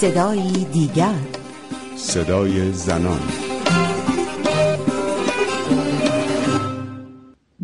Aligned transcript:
صدایی 0.00 0.64
دیگر 0.64 1.14
صدای 1.96 2.72
زنان 2.72 3.20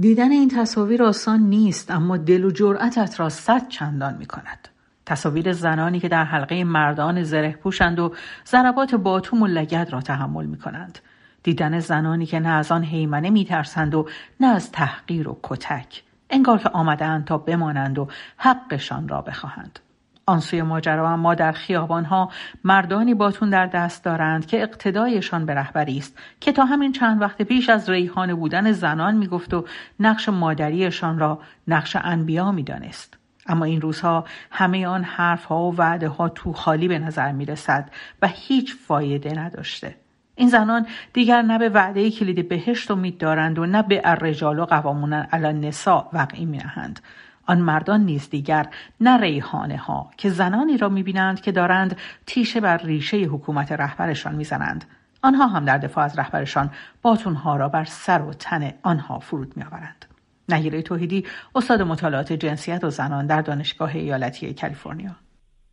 دیدن 0.01 0.31
این 0.31 0.49
تصاویر 0.49 1.03
آسان 1.03 1.41
نیست 1.41 1.91
اما 1.91 2.17
دل 2.17 2.45
و 2.45 2.51
جرأتت 2.51 3.21
را 3.21 3.29
صد 3.29 3.69
چندان 3.69 4.17
می 4.17 4.27
کند. 4.27 4.69
تصاویر 5.07 5.53
زنانی 5.53 6.01
که 6.01 6.09
در 6.09 6.25
حلقه 6.25 6.65
مردان 6.65 7.23
زره 7.23 7.53
پوشند 7.53 7.99
و 7.99 8.15
ضربات 8.47 8.95
باتوم 8.95 9.43
و 9.43 9.47
لگد 9.47 9.89
را 9.91 10.01
تحمل 10.01 10.47
می 10.47 10.59
کنند. 10.59 10.99
دیدن 11.43 11.81
زنانی 11.81 12.27
که 12.27 12.41
نه 12.41 12.49
از 12.49 12.73
آن 12.73 12.85
حیمنه 12.85 13.31
می 13.31 13.45
ترسند 13.45 13.95
و 13.95 14.09
نه 14.41 14.47
از 14.47 14.73
تحقیر 14.73 15.29
و 15.29 15.39
کتک. 15.43 16.03
انگار 16.31 16.59
که 16.59 16.69
آمدند 16.69 17.25
تا 17.25 17.39
بمانند 17.39 17.99
و 17.99 18.09
حقشان 18.37 19.09
را 19.09 19.23
بخواهند. 19.23 19.79
آن 20.27 20.41
سوی 20.41 20.63
ماجرا 20.63 21.11
اما 21.11 21.35
در 21.35 21.53
خیابانها 21.53 22.31
مردانی 22.65 23.15
باتون 23.15 23.51
در 23.51 23.67
دست 23.67 24.05
دارند 24.05 24.47
که 24.47 24.63
اقتدایشان 24.63 25.47
به 25.47 25.55
رهبری 25.55 25.99
است 25.99 26.19
که 26.41 26.53
تا 26.53 26.65
همین 26.65 26.93
چند 26.93 27.21
وقت 27.21 27.43
پیش 27.43 27.69
از 27.69 27.91
ریحانه 27.91 28.35
بودن 28.35 28.73
زنان 28.73 29.17
می‌گفت 29.17 29.55
و 29.55 29.65
نقش 30.01 30.29
مادریشان 30.29 31.19
را 31.19 31.39
نقش 31.69 31.97
انبیا 32.01 32.53
می‌دانست 32.53 33.19
اما 33.47 33.65
این 33.65 33.81
روزها 33.81 34.25
همه 34.51 34.87
آن 34.87 35.05
حرفها 35.05 35.71
و 35.71 35.77
وعده 35.77 36.09
ها 36.09 36.29
تو 36.29 36.53
خالی 36.53 36.89
به 36.89 36.99
نظر 36.99 37.33
می 37.33 37.45
رسد 37.45 37.91
و 38.23 38.29
هیچ 38.29 38.75
فایده 38.87 39.39
نداشته. 39.39 39.95
این 40.35 40.49
زنان 40.49 40.87
دیگر 41.13 41.43
نه 41.43 41.59
به 41.59 41.69
وعده 41.69 42.11
کلید 42.11 42.49
بهشت 42.49 42.91
امید 42.91 43.19
دارند 43.19 43.59
و 43.59 43.67
نه 43.67 43.83
به 43.83 44.01
الرجال 44.05 44.59
و 44.59 44.65
قوامون 44.65 45.13
علی 45.13 45.69
نسا 45.69 46.09
وقعی 46.13 46.45
می 46.45 46.59
نهند. 46.59 47.01
آن 47.47 47.59
مردان 47.59 48.01
نیز 48.01 48.31
دیگر 48.31 48.67
نه 49.01 49.21
ریحانه 49.21 49.77
ها 49.77 50.11
که 50.17 50.29
زنانی 50.29 50.77
را 50.77 50.89
می 50.89 51.03
بینند 51.03 51.41
که 51.41 51.53
دارند 51.53 51.97
تیشه 52.27 52.61
بر 52.61 52.77
ریشه 52.77 53.17
حکومت 53.17 53.73
رهبرشان 53.73 54.35
می‌زنند. 54.35 54.85
آنها 55.23 55.47
هم 55.47 55.65
در 55.65 55.79
دفاع 55.79 56.05
از 56.05 56.19
رهبرشان 56.19 56.71
باتونها 57.03 57.57
را 57.57 57.69
بر 57.69 57.85
سر 57.85 58.23
و 58.23 58.33
تن 58.33 58.73
آنها 58.83 59.19
فرود 59.19 59.57
می 59.57 59.63
آورند. 59.63 60.05
نگیره 60.49 60.83
توحیدی 60.83 61.25
استاد 61.55 61.83
مطالعات 61.83 62.33
جنسیت 62.33 62.85
و 62.85 62.91
زنان 62.91 63.27
در 63.27 63.43
دانشگاه 63.43 63.97
ایالتی 63.97 64.55
کالیفرنیا 64.55 65.11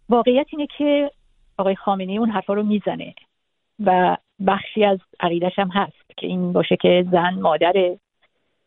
واقعیت 0.09 0.45
اینه 0.49 0.67
که 0.77 1.11
آقای 1.57 1.75
خامنه 1.75 2.11
اون 2.11 2.29
حرفا 2.29 2.53
رو 2.53 2.63
می‌زنه 2.63 3.13
و 3.85 4.17
بخشی 4.47 4.85
از 4.85 4.99
عقیدش 5.19 5.59
هم 5.59 5.67
هست 5.67 6.17
که 6.17 6.27
این 6.27 6.53
باشه 6.53 6.77
که 6.81 7.05
زن 7.11 7.33
مادر 7.33 7.73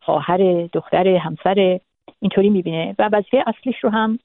خواهر 0.03 0.69
دختر 0.73 1.09
همسر 1.09 1.81
اینطوری 2.23 2.51
می‌بینه. 2.51 2.95
و 2.99 3.09
وظیفه 3.13 3.45
اصلیش 3.47 3.77
رو 3.81 3.91
هم 3.91 4.19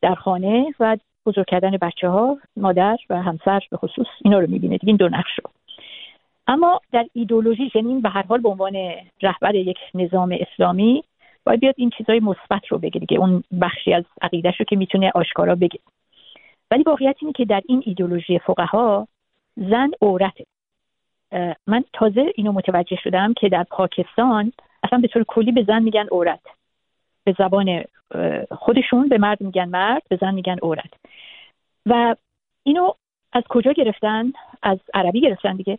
در 0.00 0.14
خانه 0.14 0.74
و 0.80 0.96
بزرگ 1.26 1.46
کردن 1.46 1.70
بچه 1.70 2.08
ها 2.08 2.38
مادر 2.56 2.96
و 3.10 3.22
همسر 3.22 3.60
به 3.70 3.76
خصوص 3.76 4.06
اینا 4.24 4.38
رو 4.38 4.50
می‌بینه. 4.50 4.76
دیگه 4.76 4.88
این 4.90 4.96
دو 4.96 5.08
نقش 5.08 5.30
رو. 5.44 5.50
اما 6.46 6.80
در 6.92 7.06
ایدولوژی 7.12 7.70
یعنی 7.74 8.00
به 8.00 8.08
هر 8.08 8.22
حال 8.22 8.40
به 8.40 8.48
عنوان 8.48 8.76
رهبر 9.22 9.54
یک 9.54 9.78
نظام 9.94 10.36
اسلامی 10.40 11.04
باید 11.44 11.60
بیاد 11.60 11.74
این 11.78 11.90
چیزای 11.90 12.20
مثبت 12.20 12.66
رو 12.68 12.78
بگه 12.78 13.00
دیگه. 13.00 13.18
اون 13.18 13.44
بخشی 13.60 13.92
از 13.94 14.04
عقیدهش 14.22 14.60
رو 14.60 14.64
که 14.64 14.76
می‌تونه 14.76 15.12
آشکارا 15.14 15.54
بگه. 15.54 15.78
ولی 16.70 16.82
واقعیت 16.82 17.16
اینه 17.20 17.32
که 17.32 17.44
در 17.44 17.62
این 17.68 17.82
ایدولوژی 17.86 18.38
فقها 18.38 19.08
زن 19.56 19.90
عورته. 20.02 20.44
من 21.66 21.84
تازه 21.92 22.32
اینو 22.34 22.52
متوجه 22.52 22.96
شدم 22.96 23.34
که 23.34 23.48
در 23.48 23.62
پاکستان 23.70 24.52
اصلا 24.82 24.98
به 24.98 25.08
طور 25.08 25.24
کلی 25.24 25.52
به 25.52 25.62
زن 25.62 25.82
میگن 25.82 26.06
عورت. 26.12 26.40
به 27.28 27.34
زبان 27.38 27.84
خودشون 28.50 29.08
به 29.08 29.18
مرد 29.18 29.40
میگن 29.40 29.68
مرد 29.68 30.02
به 30.08 30.18
زن 30.20 30.34
میگن 30.34 30.56
عورت 30.62 30.90
و 31.86 32.16
اینو 32.62 32.92
از 33.32 33.42
کجا 33.48 33.72
گرفتن؟ 33.72 34.32
از 34.62 34.78
عربی 34.94 35.20
گرفتن 35.20 35.56
دیگه. 35.56 35.78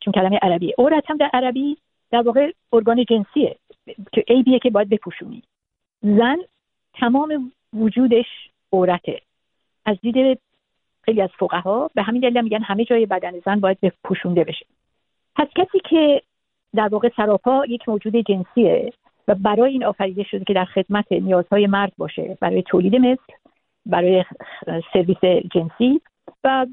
چون 0.00 0.12
کلمه 0.12 0.38
عربی. 0.42 0.74
عورت 0.78 1.10
هم 1.10 1.16
در 1.16 1.30
عربی 1.32 1.76
در 2.10 2.22
واقع 2.22 2.52
ارگان 2.72 3.04
جنسیه 3.04 3.56
که 4.12 4.24
عیبیه 4.28 4.58
که 4.58 4.70
باید 4.70 4.88
بپوشونی. 4.88 5.42
زن 6.02 6.36
تمام 6.94 7.52
وجودش 7.72 8.26
عورته 8.72 9.20
از 9.84 9.96
دید 10.00 10.38
خیلی 11.02 11.20
از 11.22 11.30
فقها 11.38 11.90
به 11.94 12.02
همین 12.02 12.20
دلیل 12.20 12.42
میگن 12.42 12.62
همه 12.62 12.84
جای 12.84 13.06
بدن 13.06 13.40
زن 13.44 13.60
باید 13.60 13.80
بپوشونده 13.80 14.44
بشه. 14.44 14.66
پس 15.36 15.48
کسی 15.56 15.78
که 15.84 16.22
در 16.74 16.88
واقع 16.88 17.10
سراپا 17.16 17.64
یک 17.68 17.88
موجود 17.88 18.16
جنسیه 18.16 18.92
و 19.28 19.34
برای 19.34 19.72
این 19.72 19.84
آفریده 19.84 20.22
شده 20.22 20.44
که 20.44 20.52
در 20.52 20.64
خدمت 20.64 21.12
نیازهای 21.12 21.66
مرد 21.66 21.92
باشه 21.98 22.38
برای 22.40 22.62
تولید 22.62 22.96
مثل 22.96 23.32
برای 23.86 24.24
سرویس 24.92 25.44
جنسی 25.54 26.00
و 26.44 26.66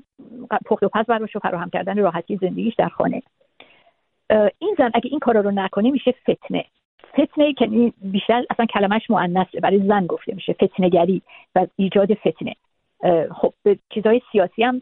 پخت 0.65 0.83
و 0.83 0.89
پز 0.89 1.05
براش 1.05 1.37
فراهم 1.37 1.69
کردن 1.69 1.97
راحتی 1.97 2.37
زندگیش 2.37 2.75
در 2.75 2.89
خانه. 2.89 3.21
این 4.59 4.75
زن 4.77 4.91
اگه 4.93 5.09
این 5.09 5.19
کارا 5.19 5.41
رو 5.41 5.51
نکنه 5.51 5.91
میشه 5.91 6.11
فتنه. 6.11 6.65
فتنه 7.13 7.53
که 7.53 7.93
بیشتر 8.01 8.43
اصلا 8.49 8.65
کلمش 8.65 9.09
مؤنثه 9.09 9.59
برای 9.59 9.87
زن 9.87 10.05
گفته 10.05 10.35
میشه 10.35 10.53
فتنهگری 10.53 11.21
و 11.55 11.67
ایجاد 11.75 12.13
فتنه. 12.13 12.55
خب 13.31 13.53
به 13.63 13.79
چیزای 13.89 14.21
سیاسی 14.31 14.63
هم 14.63 14.81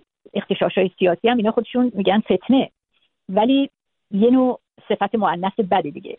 های 0.75 0.91
سیاسی 0.99 1.29
هم 1.29 1.37
اینا 1.37 1.51
خودشون 1.51 1.91
میگن 1.95 2.19
فتنه. 2.19 2.69
ولی 3.29 3.69
یه 4.11 4.29
نوع 4.29 4.59
صفت 4.89 5.15
مؤنث 5.15 5.53
بده 5.71 5.89
دیگه. 5.89 6.17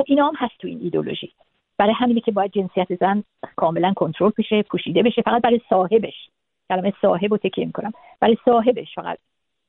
خب 0.00 0.06
اینا 0.08 0.28
هم 0.28 0.34
هست 0.36 0.52
تو 0.58 0.68
این 0.68 0.80
ایدولوژی 0.82 1.32
برای 1.78 1.92
همینه 1.92 2.20
که 2.20 2.32
باید 2.32 2.52
جنسیت 2.52 2.94
زن 3.00 3.24
کاملا 3.56 3.92
کنترل 3.92 4.32
بشه 4.38 4.62
پوشیده 4.62 5.02
بشه. 5.02 5.22
فقط 5.22 5.42
برای 5.42 5.60
صاحبش. 5.70 6.14
کلمه 6.68 6.92
صاحب 7.02 7.30
رو 7.30 7.36
تکیه 7.36 7.64
می‌کنم. 7.64 7.92
برای 8.20 8.36
صاحبش 8.44 8.94
فقط 8.94 9.18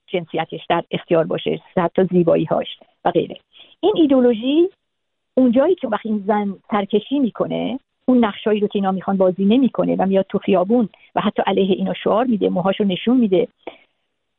جنسیتش 0.08 0.66
در 0.70 0.84
اختیار 0.92 1.24
باشه 1.24 1.62
حتی 1.78 2.04
زیبایی 2.12 2.46
هاش 2.46 2.68
و 3.06 3.12
غیره. 3.12 3.38
این 3.80 3.94
ایدولوژی 3.96 4.70
اونجایی 5.34 5.76
که 5.76 5.88
وقتی 5.88 6.10
این 6.10 6.24
زن 6.28 6.56
سرکشی 6.72 7.20
می‌کنه 7.20 7.80
اون 8.06 8.26
نقشایی 8.26 8.60
رو 8.60 8.68
که 8.68 8.80
اینا 8.80 8.92
می‌خوان 8.92 9.18
بازی 9.18 9.46
نمی‌کنه 9.46 9.96
و 10.00 10.06
میاد 10.06 10.26
تو 10.30 10.38
خیابون 10.38 10.90
و 11.16 11.22
حتی 11.22 11.44
علیه 11.46 11.76
اینا 11.76 11.94
شعار 11.94 12.26
میده 12.26 12.50
موهاشو 12.50 12.84
نشون 12.84 13.18
میده 13.18 13.48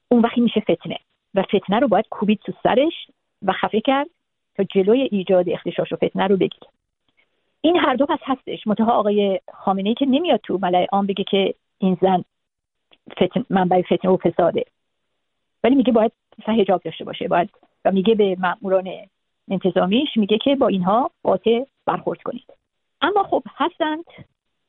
اون 0.08 0.20
وقتی 0.20 0.40
میشه 0.40 0.60
فتنه. 0.60 0.98
و 1.34 1.42
فتنه 1.42 1.78
رو 1.78 1.88
باید 1.88 2.08
کوبید 2.10 2.40
تو 2.44 2.52
سرش 2.62 2.92
و 3.42 3.52
خفه 3.52 3.80
کرد 3.80 4.08
تا 4.56 4.64
جلوی 4.64 5.08
ایجاد 5.12 5.48
اختشاش 5.48 5.92
و 5.92 5.96
فتنه 5.96 6.26
رو 6.26 6.36
بگیره. 6.36 6.66
این 7.60 7.76
هر 7.76 7.94
دو 7.94 8.06
پس 8.06 8.18
هستش. 8.22 8.66
منتها 8.66 8.92
آقای 8.92 9.40
خامنه 9.52 9.88
ای 9.88 9.94
که 9.94 10.06
نمیاد 10.06 10.40
تو 10.42 10.58
ملای 10.62 10.84
عام 10.84 11.06
بگه 11.06 11.24
که 11.24 11.54
این 11.78 11.98
زن 12.00 12.24
فتن 13.12 13.44
منبع 13.50 13.82
فتنه 13.82 14.10
و 14.10 14.16
فساده. 14.16 14.64
ولی 15.64 15.74
میگه 15.74 15.92
باید 15.92 16.12
حجاب 16.46 16.82
داشته 16.82 17.04
باشه. 17.04 17.28
باید 17.28 17.50
و 17.84 17.92
میگه 17.92 18.14
به 18.14 18.36
ماموران 18.40 18.88
انتظامیش 19.50 20.16
میگه 20.16 20.38
که 20.38 20.56
با 20.56 20.68
اینها 20.68 21.10
قاطع 21.22 21.64
برخورد 21.86 22.22
کنید. 22.22 22.44
اما 23.00 23.22
خب 23.22 23.42
هستند 23.56 24.04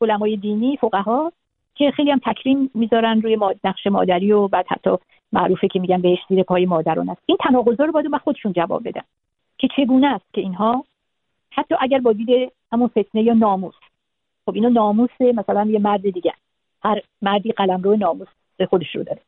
علمای 0.00 0.36
دینی 0.36 0.76
فقها 0.76 1.32
که 1.74 1.90
خیلی 1.90 2.10
هم 2.10 2.20
تکریم 2.26 2.70
می‌ذارن 2.74 3.22
روی 3.22 3.38
نقش 3.64 3.86
مادری 3.86 4.32
و 4.32 4.48
بعد 4.48 4.66
حتی 4.68 4.90
معروفه 5.32 5.68
که 5.68 5.80
میگن 5.80 6.00
بهش 6.00 6.18
زیر 6.28 6.42
پای 6.42 6.66
مادران 6.66 7.08
است. 7.08 7.22
این 7.26 7.38
تناقضا 7.40 7.84
رو 7.84 7.92
باید 7.92 8.16
خودشون 8.16 8.52
جواب 8.52 8.88
بدن. 8.88 9.02
که 9.68 9.74
چگونه 9.76 10.06
است 10.06 10.24
که 10.32 10.40
اینها 10.40 10.84
حتی 11.50 11.74
اگر 11.80 11.98
با 11.98 12.12
دید 12.12 12.52
همون 12.72 12.88
فتنه 12.88 13.22
یا 13.22 13.34
ناموس. 13.34 13.74
خب 14.46 14.54
اینو 14.54 14.70
ناموس 14.70 15.20
مثلا 15.20 15.64
یه 15.64 15.78
مرد 15.78 16.10
دیگه 16.10 16.32
هر 16.84 17.02
مردی 17.22 17.52
قلم 17.52 17.82
رو 17.82 17.96
ناموس 17.96 18.28
خودش 18.70 18.96
رو 18.96 19.02
داره. 19.02 19.20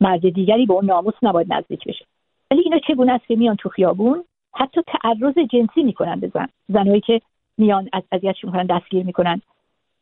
مرد 0.00 0.28
دیگری 0.28 0.66
به 0.66 0.74
اون 0.74 0.84
ناموس 0.84 1.14
نباید 1.22 1.52
نزدیک 1.52 1.84
بشه. 1.84 2.04
ولی 2.50 2.60
اینا 2.60 2.78
چگونه 2.78 3.12
است 3.12 3.26
که 3.26 3.36
میان 3.36 3.56
تو 3.56 3.68
خیابون؟ 3.68 4.24
حتی 4.54 4.80
تعرض 4.86 5.38
جنسی 5.38 5.82
می‌کنن 5.82 6.20
به 6.20 6.28
زن. 6.34 6.48
زنهایی 6.68 7.00
که 7.00 7.20
میان 7.58 7.88
از 7.92 8.02
اذیتشون 8.12 8.50
می‌کنن 8.50 8.66
دستگیر 8.66 9.06
می‌کنن. 9.06 9.40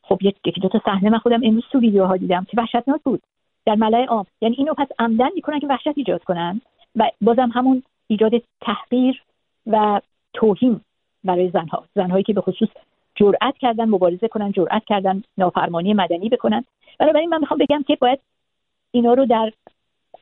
خب 0.03 0.19
یکی 0.23 0.61
دو 0.61 0.69
تا 0.69 0.81
صحنه 0.85 1.11
من 1.11 1.19
خودم 1.19 1.41
امروز 1.45 1.65
تو 1.73 1.79
ویدیوها 1.79 2.17
دیدم 2.17 2.47
که 2.51 2.57
وحشتناک 2.61 3.01
بود. 3.03 3.23
در 3.67 3.75
ملای 3.75 4.05
عام. 4.05 4.27
یعنی 4.41 4.55
اینو 4.59 4.75
پس 4.75 4.89
عمدن 4.99 5.29
می‌کنن 5.35 5.61
که 5.61 5.67
وحشت 5.67 5.99
ایجاد 5.99 6.25
کنن 6.25 6.61
و 6.97 7.11
بازم 7.21 7.51
همون 7.55 7.83
ایجاد 8.07 8.33
تحقیر 8.61 9.23
و 9.67 10.01
توهین 10.33 10.81
برای 11.25 11.51
زنها. 11.51 11.85
زنهایی 11.95 12.25
که 12.25 12.33
به 12.33 12.41
خصوص 12.41 12.69
جرأت 13.15 13.55
کردن 13.59 13.85
مبارزه 13.85 14.29
کنن 14.29 14.53
جرأت 14.53 14.83
کردن 14.87 15.23
نافرمانی 15.39 15.95
مدنی 15.95 16.29
بکنن. 16.29 16.65
بنابراین 16.99 17.29
من 17.29 17.41
می‌خوام 17.41 17.59
بگم 17.59 17.83
که 17.83 17.97
باید 18.01 18.21
اینا 18.91 19.15
رو 19.15 19.27
در 19.27 19.53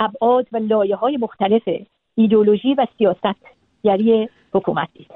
ابعاد 0.01 0.47
و 0.53 0.57
لایه 0.57 0.97
های 0.97 1.17
مختلف 1.17 1.63
ایدولوژی 2.15 2.75
و 2.75 2.87
سیاست 2.99 3.47
گری 3.83 4.29
حکومت 4.55 4.89
دید. 4.93 5.11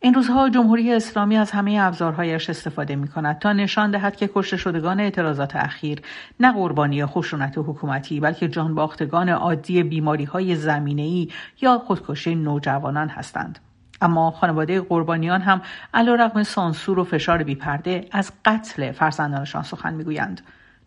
این 0.00 0.14
روزها 0.14 0.48
جمهوری 0.48 0.92
اسلامی 0.92 1.36
از 1.36 1.50
همه 1.50 1.78
ابزارهایش 1.80 2.50
استفاده 2.50 2.96
می 2.96 3.08
کند 3.08 3.38
تا 3.38 3.52
نشان 3.52 3.90
دهد 3.90 4.16
که 4.16 4.30
کشته 4.34 4.56
شدگان 4.56 5.00
اعتراضات 5.00 5.56
اخیر 5.56 6.00
نه 6.40 6.52
قربانی 6.52 7.06
خشونت 7.06 7.58
حکومتی 7.58 8.20
بلکه 8.20 8.48
جانباختگان 8.48 9.28
عادی 9.28 9.82
بیماری 9.82 10.24
های 10.24 10.54
زمینه 10.54 11.02
ای 11.02 11.28
یا 11.60 11.78
خودکشی 11.78 12.34
نوجوانان 12.34 13.08
هستند. 13.08 13.58
اما 14.02 14.30
خانواده 14.30 14.80
قربانیان 14.80 15.40
هم 15.40 15.62
علیرغم 15.94 16.42
سانسور 16.42 16.98
و 16.98 17.04
فشار 17.04 17.42
بیپرده 17.42 18.08
از 18.12 18.32
قتل 18.44 18.92
فرزندانشان 18.92 19.62
سخن 19.62 19.94
می‌گویند. 19.94 20.40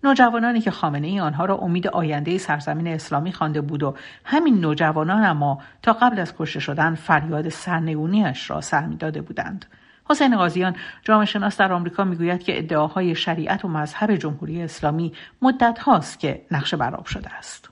نوجوانانی 0.03 0.61
که 0.61 0.71
خامنه 0.71 1.07
ای 1.07 1.19
آنها 1.19 1.45
را 1.45 1.55
امید 1.55 1.87
آینده 1.87 2.37
سرزمین 2.37 2.87
اسلامی 2.87 3.31
خوانده 3.31 3.61
بود 3.61 3.83
و 3.83 3.95
همین 4.25 4.61
نوجوانان 4.61 5.23
اما 5.23 5.61
تا 5.81 5.93
قبل 5.93 6.19
از 6.19 6.33
کشته 6.37 6.59
شدن 6.59 6.95
فریاد 6.95 7.49
سرنگونیش 7.49 8.49
را 8.49 8.61
سر 8.61 8.85
می‌داده 8.85 9.21
بودند. 9.21 9.65
حسین 10.09 10.37
قاضیان 10.37 10.75
جامعه 11.03 11.25
شناس 11.25 11.57
در 11.57 11.73
آمریکا 11.73 12.03
می‌گوید 12.03 12.43
که 12.43 12.57
ادعاهای 12.57 13.15
شریعت 13.15 13.65
و 13.65 13.67
مذهب 13.67 14.15
جمهوری 14.15 14.61
اسلامی 14.61 15.13
مدت 15.41 15.79
هاست 15.79 16.19
که 16.19 16.45
نقشه 16.51 16.77
براب 16.77 17.05
شده 17.05 17.35
است. 17.35 17.69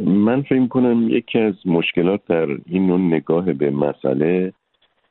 من 0.00 0.42
فکر 0.42 0.66
کنم 0.66 1.08
یکی 1.08 1.38
از 1.38 1.54
مشکلات 1.64 2.20
در 2.28 2.46
این 2.66 2.86
نوع 2.86 3.00
نگاه 3.00 3.52
به 3.52 3.70
مسئله 3.70 4.52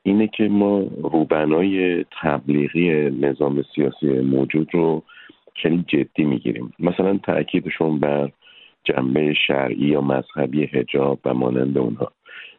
اینه 0.04 0.28
که 0.28 0.48
ما 0.48 0.80
روبنای 1.04 2.06
تبلیغی 2.22 3.10
نظام 3.10 3.64
سیاسی 3.76 4.08
موجود 4.08 4.70
رو 4.74 5.04
خیلی 5.56 5.86
جدی 5.88 6.24
می‌گیریم. 6.24 6.74
مثلا 6.80 7.18
تاکیدشون 7.18 8.00
بر 8.00 8.32
جنبه 8.84 9.34
شرعی 9.34 9.86
یا 9.86 10.02
مذهبی 10.02 10.64
هجاب 10.64 11.20
و 11.26 11.34
مانند 11.34 11.78
اونها. 11.78 12.12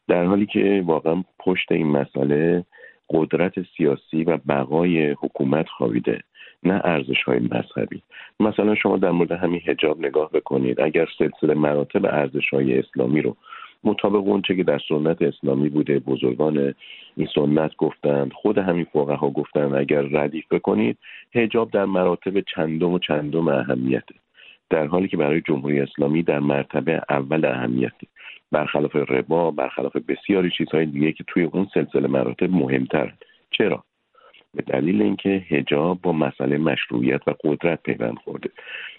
در 0.08 0.24
حالی 0.24 0.46
که 0.46 0.82
واقعا 0.86 1.24
پشت 1.38 1.72
این 1.72 1.86
مسئله 1.86 2.64
قدرت 3.10 3.52
سیاسی 3.76 4.24
و 4.24 4.38
بقای 4.48 5.10
حکومت 5.10 5.68
خوابیده. 5.68 6.20
نه 6.62 6.80
ارزش 6.84 7.22
های 7.22 7.38
مذهبی. 7.38 8.02
مثلا 8.40 8.74
شما 8.74 8.96
در 8.96 9.10
مورد 9.10 9.32
همین 9.32 9.60
هجاب 9.66 9.98
نگاه 9.98 10.30
بکنید. 10.30 10.80
اگر 10.80 11.08
سلسله 11.18 11.54
مراتب 11.54 12.06
ارزش 12.06 12.48
های 12.52 12.78
اسلامی 12.78 13.22
رو 13.22 13.36
مطابق 13.84 14.28
اونچه 14.28 14.56
که 14.56 14.64
در 14.64 14.80
سنت 14.88 15.22
اسلامی 15.22 15.68
بوده 15.68 15.98
بزرگان 15.98 16.74
این 17.16 17.28
سنت 17.34 17.76
گفتند 17.76 18.32
خود 18.32 18.58
همین 18.58 18.84
فقها 18.84 19.16
ها 19.16 19.30
گفتند 19.30 19.74
اگر 19.74 20.02
ردیف 20.02 20.52
بکنید 20.52 20.98
هجاب 21.34 21.70
در 21.70 21.84
مراتب 21.84 22.40
چندم 22.40 22.92
و 22.92 22.98
چندم 22.98 23.48
اهمیته. 23.48 24.14
در 24.70 24.86
حالی 24.86 25.08
که 25.08 25.16
برای 25.16 25.40
جمهوری 25.40 25.80
اسلامی 25.80 26.22
در 26.22 26.38
مرتبه 26.38 27.02
اول 27.08 27.44
اهمیته. 27.44 28.06
برخلاف 28.52 28.96
ربا 28.96 29.50
برخلاف 29.50 29.96
بسیاری 29.96 30.50
چیزهای 30.50 30.86
دیگه 30.86 31.12
که 31.12 31.24
توی 31.26 31.42
اون 31.42 31.68
سلسله 31.74 32.08
مراتب 32.08 32.50
مهمتر 32.50 33.12
چرا؟ 33.50 33.84
به 34.54 34.62
دلیل 34.62 35.02
اینکه 35.02 35.28
هجاب 35.28 36.02
با 36.02 36.12
مسئله 36.12 36.58
مشروعیت 36.58 37.28
و 37.28 37.34
قدرت 37.44 37.82
پیوند 37.82 38.16
خورده. 38.24 38.50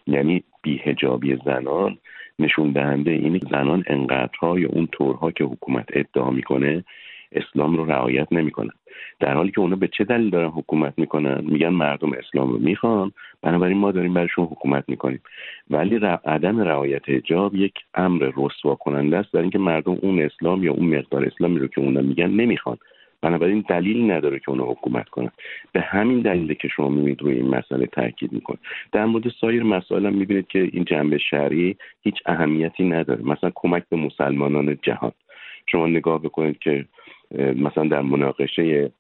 یعنی 0.07 0.43
بیهجابی 0.61 1.37
زنان 1.45 1.97
نشون 2.39 2.71
دهنده 2.71 3.11
اینه 3.11 3.39
زنان 3.51 3.83
انقدرها 3.87 4.59
یا 4.59 4.69
اون 4.69 4.87
طورها 4.91 5.31
که 5.31 5.43
حکومت 5.43 5.85
ادعا 5.93 6.31
می‌کنه 6.31 6.83
اسلام 7.31 7.77
رو 7.77 7.85
رعایت 7.85 8.27
نمی‌کنن. 8.31 8.71
در 9.19 9.33
حالی 9.33 9.51
که 9.51 9.61
اونا 9.61 9.75
به 9.75 9.87
چه 9.87 10.03
دلیل 10.03 10.29
دارن 10.29 10.49
حکومت 10.49 10.93
می‌کنن؟ 10.97 11.41
میگن 11.43 11.69
مردم 11.69 12.11
اسلام 12.13 12.51
رو 12.51 12.57
می‌خوان 12.57 13.11
بنابراین 13.41 13.77
ما 13.77 13.91
داریم 13.91 14.13
برشون 14.13 14.45
حکومت 14.45 14.83
می‌کنیم. 14.87 15.21
ولی 15.69 15.95
عدم 16.25 16.59
رعایت 16.59 17.09
حجاب 17.09 17.55
یک 17.55 17.73
امر 17.93 18.31
رسوا 18.37 18.75
کننده 18.75 19.17
است 19.17 19.33
در 19.33 19.41
اینکه 19.41 19.59
مردم 19.59 19.97
اون 20.01 20.21
اسلام 20.21 20.63
یا 20.63 20.73
اون 20.73 20.97
مقدار 20.97 21.25
اسلامی 21.25 21.59
رو 21.59 21.67
که 21.67 21.81
اونا 21.81 22.01
میگن 22.01 22.29
نمی‌خوان. 22.29 22.77
بنابراین 23.21 23.65
دلیل 23.69 24.11
نداره 24.11 24.39
که 24.39 24.49
اونا 24.49 24.63
حکومت 24.63 25.09
کنن. 25.09 25.31
به 25.71 25.81
همین 25.81 26.19
دلیل 26.21 26.53
که 26.53 26.67
شما 26.67 26.89
می‌بینید 26.89 27.21
روی 27.21 27.33
این 27.33 27.47
مسئله 27.47 27.85
تاکید 27.85 28.33
می‌کنه. 28.33 28.57
در 28.91 29.05
مورد 29.05 29.29
سایر 29.41 29.63
مسائل 29.63 30.05
هم 30.05 30.13
می‌بینید 30.13 30.47
که 30.47 30.69
این 30.73 30.85
جنبه 30.85 31.17
شرعی 31.17 31.75
هیچ 32.01 32.15
اهمیتی 32.25 32.83
نداره. 32.83 33.23
مثلا 33.23 33.51
کمک 33.55 33.83
به 33.89 33.97
مسلمانان 33.97 34.77
جهان. 34.81 35.11
شما 35.67 35.87
نگاه 35.87 36.21
بکنید 36.21 36.59
که 36.59 36.85
مثلا 37.37 37.87
در 37.87 38.01
مناقشه 38.01 38.91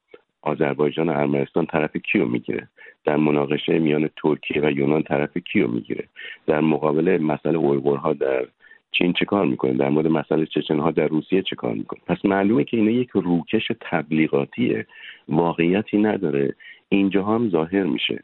آذربایجان 0.41 1.09
و 1.09 1.17
ارمنستان 1.17 1.65
طرف 1.65 1.97
کیو 1.97 2.25
می‌گیره؟ 2.25 2.67
در 3.05 3.15
مناقشه 3.15 3.79
میان 3.79 4.09
ترکیه 4.23 4.61
و 4.61 4.71
یونان 4.71 5.03
طرف 5.03 5.37
کیو 5.37 5.67
می‌گیره؟ 5.67 6.03
در 6.47 6.61
مقابل 6.61 7.17
مسئله 7.21 7.57
اویغورها 7.57 8.13
در 8.13 8.45
چین 8.91 9.13
چه 9.13 9.25
کار 9.25 9.45
می‌کنه؟ 9.45 9.73
در 9.73 9.89
مورد 9.89 10.07
مسئله 10.07 10.45
چچنها 10.45 10.91
در 10.91 11.07
روسیه 11.07 11.41
چه 11.41 11.55
کار 11.55 11.73
می‌کنه؟ 11.73 11.99
پس 12.07 12.25
معلومه 12.25 12.63
که 12.63 12.77
اینا 12.77 12.91
یک 12.91 13.09
روکش 13.13 13.71
تبلیغاتیه. 13.81 14.85
واقعیتی 15.29 15.97
نداره. 15.97 16.55
اینجا 16.89 17.23
هم 17.23 17.49
ظاهر 17.49 17.83
میشه. 17.83 18.23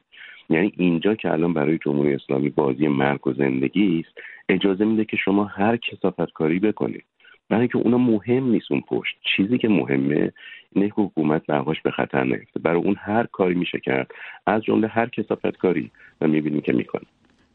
یعنی 0.50 0.72
اینجا 0.78 1.16
که 1.16 1.32
الان 1.32 1.54
برای 1.54 1.78
جمهوری 1.78 2.14
اسلامی 2.14 2.50
بازی 2.50 2.88
مرگ 2.88 3.28
و 3.28 3.34
زندگی 3.34 4.04
است 4.06 4.18
اجازه 4.50 4.86
میده 4.86 5.06
که 5.06 5.18
شما 5.18 5.44
هر 5.44 5.78
کسافت 5.78 6.32
کاری 6.34 6.60
بکنید. 6.60 7.04
برای 7.50 7.62
اینکه 7.62 7.78
اونا 7.78 7.98
مهم 7.98 8.44
نیست 8.44 8.72
اون 8.72 8.82
پشت. 8.82 9.16
چیزی 9.36 9.58
که 9.58 9.70
مهمه 9.70 10.32
اینه 10.72 10.88
که 10.88 10.94
حکومت 10.96 11.48
بقاش 11.48 11.82
به 11.82 11.92
خطر 11.92 12.24
نیفته. 12.24 12.60
برای 12.60 12.82
اون 12.82 12.96
هر 13.00 13.26
کاری 13.32 13.56
میشه 13.56 13.80
کرد 13.80 14.12
از 14.48 14.64
جمله 14.64 14.88
هر 14.88 15.10
کسافت 15.10 15.58
کاری 15.58 15.92
و 16.22 16.28
می‌بینیم 16.28 16.62
که 16.62 16.74
می‌کنه. 16.74 17.06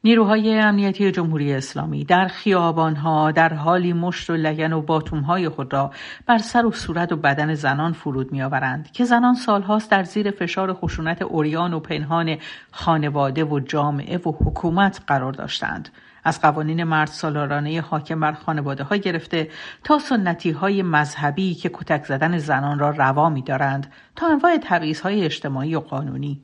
نیروهای 0.05 0.59
امنیتی 0.59 1.13
جمهوری 1.13 1.53
اسلامی 1.53 2.05
در 2.05 2.29
خیابانها 2.29 3.31
در 3.31 3.55
حالی 3.55 3.93
مشت 3.93 4.31
و 4.31 4.37
لگن 4.37 4.73
و 4.73 4.83
باتومهای 4.83 5.49
خود 5.49 5.73
را 5.73 5.91
بر 6.27 6.39
سر 6.39 6.67
و 6.67 6.73
صورت 6.73 7.13
و 7.13 7.17
بدن 7.17 7.55
زنان 7.55 7.93
فرود 7.93 8.33
میآورند 8.33 8.93
که 8.93 9.05
زنان 9.05 9.35
سالهاست 9.35 9.91
در 9.91 10.05
زیر 10.05 10.31
فشار 10.31 10.73
خشونت 10.73 11.23
اوریان 11.23 11.73
و 11.73 11.81
پنهان 11.81 12.37
خانواده 12.71 13.45
و 13.45 13.61
جامعه 13.61 14.17
و 14.19 14.33
حکومت 14.33 15.01
قرار 15.07 15.33
داشتند. 15.33 15.89
از 16.25 16.41
قوانین 16.41 16.85
مرد 16.85 17.09
سالارانه 17.09 17.81
حاکم 17.81 18.21
بر 18.21 18.33
خانواده 18.33 18.85
ها 18.85 18.97
گرفته 18.97 19.51
تا 19.85 19.99
سنتی 19.99 20.51
های 20.51 20.83
مذهبی 20.83 21.55
که 21.55 21.71
کتک 21.75 22.05
زدن 22.05 22.39
زنان 22.39 22.79
را 22.79 22.91
روا 22.91 23.29
می 23.29 23.43
دارند 23.43 23.93
تا 24.17 24.27
انواع 24.27 24.59
تبعیض 24.63 25.01
های 25.01 25.25
اجتماعی 25.25 25.75
و 25.75 25.81
قانونی. 25.81 26.43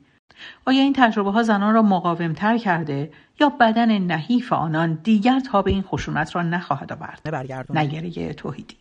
آیا 0.67 0.81
این 0.81 0.93
تجربه 0.93 1.31
ها 1.31 1.43
زنان 1.43 1.73
را 1.73 1.81
مقاوم 1.81 2.33
تر 2.33 2.57
کرده 2.57 3.09
یا 3.41 3.49
بدن 3.49 3.97
نحیف 3.97 4.53
آنان 4.53 4.99
دیگر 5.03 5.39
تا 5.39 5.61
به 5.61 5.71
این 5.71 5.81
خشونت 5.81 6.35
را 6.35 6.41
نخواهد 6.41 6.93
آورد؟ 6.93 7.21
نگره 7.73 8.33
توحیدی. 8.33 8.75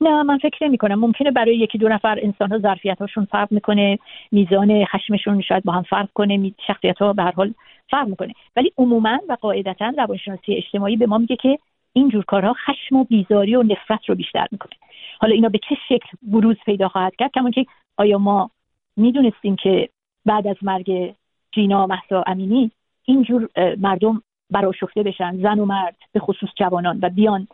نه 0.00 0.22
من 0.22 0.38
فکر 0.38 0.64
نمی 0.64 0.78
کنم 0.78 1.00
ممکنه 1.00 1.30
برای 1.30 1.56
یکی 1.56 1.78
دو 1.78 1.88
نفر 1.88 2.18
انسان 2.22 2.50
ها 2.50 2.58
ظرفیت 2.58 2.98
هاشون 3.00 3.24
فرق 3.24 3.52
می‌کنه 3.52 3.98
میزان 4.32 4.84
خشمشون 4.84 5.40
شاید 5.40 5.64
با 5.64 5.72
هم 5.72 5.82
فرق 5.82 6.08
کنه 6.14 6.54
شخصیت 6.66 6.98
ها 6.98 7.12
به 7.12 7.22
هر 7.22 7.32
حال 7.32 7.54
فرق 7.90 8.08
می‌کنه. 8.08 8.32
ولی 8.56 8.72
عموما 8.78 9.18
و 9.28 9.36
قاعدتا 9.40 9.92
روانشناسی 9.98 10.54
اجتماعی 10.54 10.96
به 10.96 11.06
ما 11.06 11.18
میگه 11.18 11.36
که 11.36 11.58
این 11.92 12.08
جور 12.08 12.24
کارها 12.24 12.52
خشم 12.52 12.96
و 12.96 13.04
بیزاری 13.04 13.56
و 13.56 13.62
نفرت 13.62 14.00
رو 14.08 14.14
بیشتر 14.14 14.46
می‌کنه. 14.50 14.72
حالا 15.20 15.34
اینا 15.34 15.48
به 15.48 15.58
چه 15.68 15.76
شکل 15.88 16.08
بروز 16.22 16.56
پیدا 16.66 16.88
خواهد 16.88 17.16
کرد؟ 17.16 17.30
کمان 17.34 17.50
که 17.50 17.66
آیا 17.96 18.18
ما 18.18 18.50
می‌دونستیم 18.96 19.56
که 19.56 19.88
بعد 20.28 20.46
از 20.46 20.56
مرگ 20.62 21.14
جینا 21.52 21.86
محسا 21.86 22.24
امینی 22.26 22.70
اینجور 23.04 23.48
مردم 23.78 24.22
براشفته 24.50 25.02
بشن 25.02 25.36
زن 25.42 25.58
و 25.58 25.64
مرد 25.64 25.96
به 26.12 26.20
خصوص 26.20 26.48
جوانان 26.56 26.98
و 27.02 27.08
بیان 27.08 27.48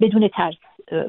بدون 0.00 0.28
ترس 0.28 0.54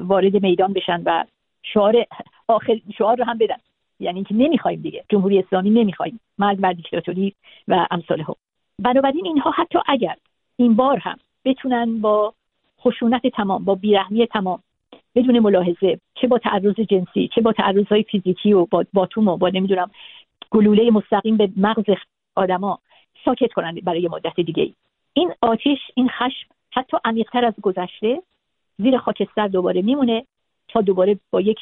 وارد 0.00 0.42
میدان 0.42 0.72
بشن 0.72 1.02
و 1.04 1.24
شعار 1.62 2.06
آخر 2.48 2.80
شعار 2.98 3.16
رو 3.16 3.24
هم 3.24 3.38
بدن. 3.38 3.56
یعنی 4.00 4.16
اینکه 4.16 4.34
نمی‌خوایم 4.34 4.80
دیگه. 4.80 5.04
جمهوری 5.08 5.38
اسلامی 5.38 5.70
نمی‌خوایم. 5.70 6.20
مرگ 6.38 6.58
بر 6.58 6.72
دیکتاتوری 6.72 7.34
و 7.68 7.86
امثال 7.90 8.20
هم 8.20 8.34
بنابراین 8.78 9.26
اینها 9.26 9.50
حتی 9.50 9.78
اگر 9.86 10.16
این 10.56 10.74
بار 10.74 10.98
هم 10.98 11.16
بتونن 11.44 12.00
با 12.00 12.34
خشونت 12.80 13.26
تمام 13.26 13.64
با 13.64 13.74
بیرحمی 13.74 14.26
تمام 14.26 14.62
بدون 15.14 15.38
ملاحظه 15.38 15.98
چه 16.14 16.26
با 16.26 16.38
تعرض 16.38 16.74
جنسی 16.74 17.28
چه 17.34 17.40
با 17.40 17.52
تعرض 17.52 17.86
فیزیکی 18.10 18.52
و 18.52 18.66
با 18.66 18.84
باتوم 18.92 19.28
و 19.28 19.36
با 19.36 19.48
نمی‌دونم 19.48 19.90
گلوله 20.50 20.90
مستقیم 20.90 21.36
به 21.36 21.48
مغز 21.56 21.84
آدما 22.36 22.78
ساکت 23.24 23.52
کنند 23.52 23.84
برای 23.84 24.08
مدت 24.08 24.40
دیگه. 24.40 24.72
این 25.12 25.32
آتش 25.40 25.78
این 25.94 26.08
خشم 26.08 26.48
حتی 26.70 26.96
عمیقتر 27.04 27.44
از 27.44 27.54
گذشته 27.62 28.22
زیر 28.78 28.98
خاکستر 28.98 29.48
دوباره 29.48 29.82
میمونه 29.82 30.26
تا 30.68 30.80
دوباره 30.80 31.18
با 31.30 31.40
یک 31.40 31.58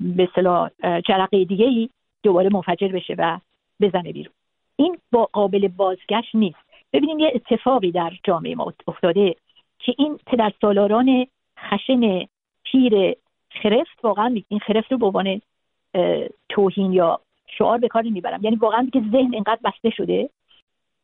به 0.00 0.22
اصطلاح 0.22 0.70
جرقه 1.00 1.44
دیگه 1.44 1.64
ای 1.64 1.88
دوباره 2.22 2.48
منفجر 2.52 2.88
بشه 2.88 3.14
و 3.18 3.38
بزنه 3.80 4.12
بیرون. 4.12 4.34
این 4.76 4.98
با 5.12 5.28
قابل 5.32 5.68
بازگشت 5.68 6.34
نیست. 6.34 6.58
ببینیم 6.92 7.18
یه 7.18 7.32
اتفاقی 7.34 7.90
در 7.90 8.12
جامعه 8.24 8.54
ما 8.54 8.72
افتاده 8.88 9.34
که 9.78 9.94
این 9.98 10.18
پدرسالاران 10.26 11.26
خشن 11.58 12.26
پیر 12.64 13.14
خرفت 13.62 14.04
واقعا 14.04 14.42
این 14.48 14.60
خرفت 14.60 14.92
رو 14.92 14.98
به 14.98 15.06
عنوان 15.06 15.40
توهین 16.48 16.92
یا 16.92 17.20
شعار 17.58 17.78
به 17.78 17.88
کار 17.88 18.02
می‌برم. 18.02 18.40
یعنی 18.42 18.56
واقعا 18.56 18.88
که 18.92 19.00
ذهن 19.00 19.34
اینقدر 19.34 19.60
بسته 19.64 19.90
شده 19.90 20.30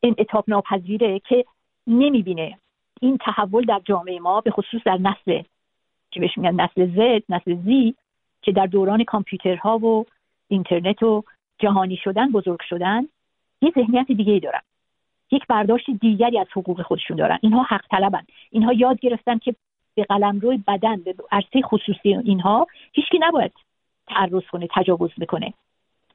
این 0.01 0.15
اتاب 0.19 0.45
ناپذیره 0.49 1.19
که 1.19 1.45
نمی‌بینه 1.87 2.59
این 3.01 3.19
تحول 3.19 3.65
در 3.65 3.81
جامعه 3.85 4.21
ما 4.21 4.41
به 4.41 4.51
خصوص 4.51 4.81
در 4.85 4.97
نسل 4.97 5.43
که 6.11 6.21
بهش 6.21 6.39
میگن 6.39 6.61
نسل 6.61 6.87
زد 6.87 7.23
نسل 7.29 7.55
زی 7.55 7.95
که 8.43 8.53
در 8.53 8.67
دوران 8.67 9.05
کامپیوترها 9.05 9.79
و 9.79 10.07
اینترنت 10.49 11.03
و 11.03 11.25
جهانی 11.59 11.97
شدن 11.97 12.33
بزرگ 12.33 12.61
شدن 12.69 13.09
یه 13.63 13.73
ذهنیت 13.75 14.07
دیگه 14.07 14.33
ای 14.33 14.41
دارن. 14.41 14.61
یک 15.31 15.47
برداشت 15.47 15.91
دیگری 15.91 16.39
از 16.39 16.47
حقوق 16.53 16.83
خودشون 16.83 17.17
دارن. 17.17 17.39
اینها 17.43 17.63
حق 17.63 17.87
طلبن. 17.91 18.23
اینها 18.51 18.73
یاد 18.73 19.01
گرفتن 19.01 19.39
که 19.39 19.55
به 19.95 20.05
قلم 20.05 20.39
روی 20.41 20.57
بدن 20.69 20.97
به 20.97 21.15
عرصه 21.33 21.63
خصوصی 21.63 22.15
اینها 22.15 22.67
هیچکی 22.93 23.19
نباید 23.21 23.53
تعرض 24.07 24.43
کنه 24.53 24.69
تجاوز 24.75 25.11
بکنه. 25.21 25.53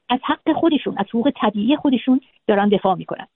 از 0.09 0.19
حق 0.23 0.51
خودشون 0.53 0.97
از 0.97 1.05
حقوق 1.09 1.31
طبیعی 1.35 1.75
خودشون 1.75 2.21
دارن 2.47 2.69
دفاع 2.69 2.95
می‌کنن. 2.95 3.27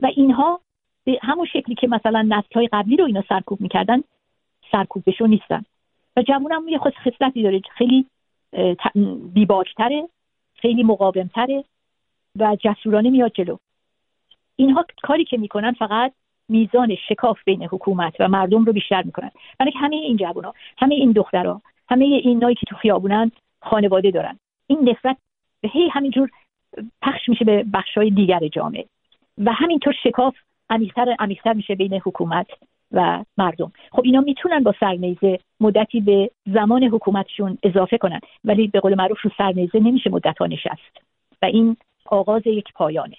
و 0.00 0.06
اینها 0.06 0.60
به 1.04 1.18
همون 1.22 1.46
شکلی 1.46 1.74
که 1.74 1.88
مثلا 1.88 2.22
نسل 2.22 2.54
های 2.54 2.68
قبلی 2.72 2.96
رو 2.96 3.04
اینا 3.04 3.22
سرکوب 3.28 3.60
می‌کردن 3.60 4.02
سرکوب 4.72 5.02
بشو 5.06 5.26
نیستن. 5.26 5.64
و 6.16 6.22
جوون 6.22 6.52
هم 6.52 6.68
یه 6.68 6.78
خود 6.78 6.94
خصلتی 6.94 7.42
داره 7.42 7.60
خیلی 7.70 8.06
بیباکتره 9.34 10.08
خیلی 10.54 10.82
مقاومتره 10.82 11.64
و 12.36 12.56
جسورانه 12.60 13.10
میاد 13.10 13.32
جلو. 13.34 13.56
اینها 14.56 14.84
کاری 15.02 15.24
که 15.24 15.38
می‌کنن 15.38 15.72
فقط 15.72 16.12
میزان 16.48 16.94
شکاف 17.08 17.38
بین 17.44 17.64
حکومت 17.64 18.14
و 18.20 18.28
مردم 18.28 18.64
رو 18.64 18.72
بیشتر 18.72 19.02
می‌کنن. 19.02 19.30
برای 19.58 19.72
همه 19.76 19.96
این 19.96 20.16
جوونا 20.16 20.54
همه 20.78 20.94
این 20.94 21.12
دخترها 21.12 21.62
همه 21.88 22.04
اینایی 22.04 22.54
که 22.54 22.66
تو 22.66 22.76
خیابونن 22.76 23.32
خانواده 23.62 24.10
دارن. 24.10 24.38
این 24.66 24.88
نفرت 24.88 25.16
هی 25.64 25.88
همینجور 25.88 26.30
پخش 27.02 27.28
میشه 27.28 27.44
به 27.44 27.64
بخشهای 27.72 28.10
دیگر 28.10 28.48
جامعه. 28.48 28.84
و 29.38 29.52
همینطور 29.52 29.94
شکاف 30.02 30.34
عمیقتر 30.70 31.16
عمیقتر 31.18 31.52
میشه 31.52 31.74
بین 31.74 31.94
حکومت 31.94 32.46
و 32.92 33.24
مردم. 33.38 33.72
خب 33.92 34.02
اینا 34.04 34.20
می‌تونن 34.20 34.62
با 34.62 34.74
سرنیزه 34.80 35.38
مدتی 35.60 36.00
به 36.00 36.30
زمان 36.46 36.84
حکومتشون 36.84 37.58
اضافه 37.62 37.98
کنن 37.98 38.20
ولی 38.44 38.68
به 38.68 38.80
قول 38.80 38.94
معروف 38.94 39.20
رو 39.20 39.30
سرنیزه 39.38 39.78
نمیشه 39.78 40.10
مدت 40.10 40.38
ها 40.38 40.46
نشست. 40.46 40.96
و 41.42 41.46
این 41.46 41.76
آغاز 42.06 42.46
یک 42.46 42.72
پایانه. 42.74 43.16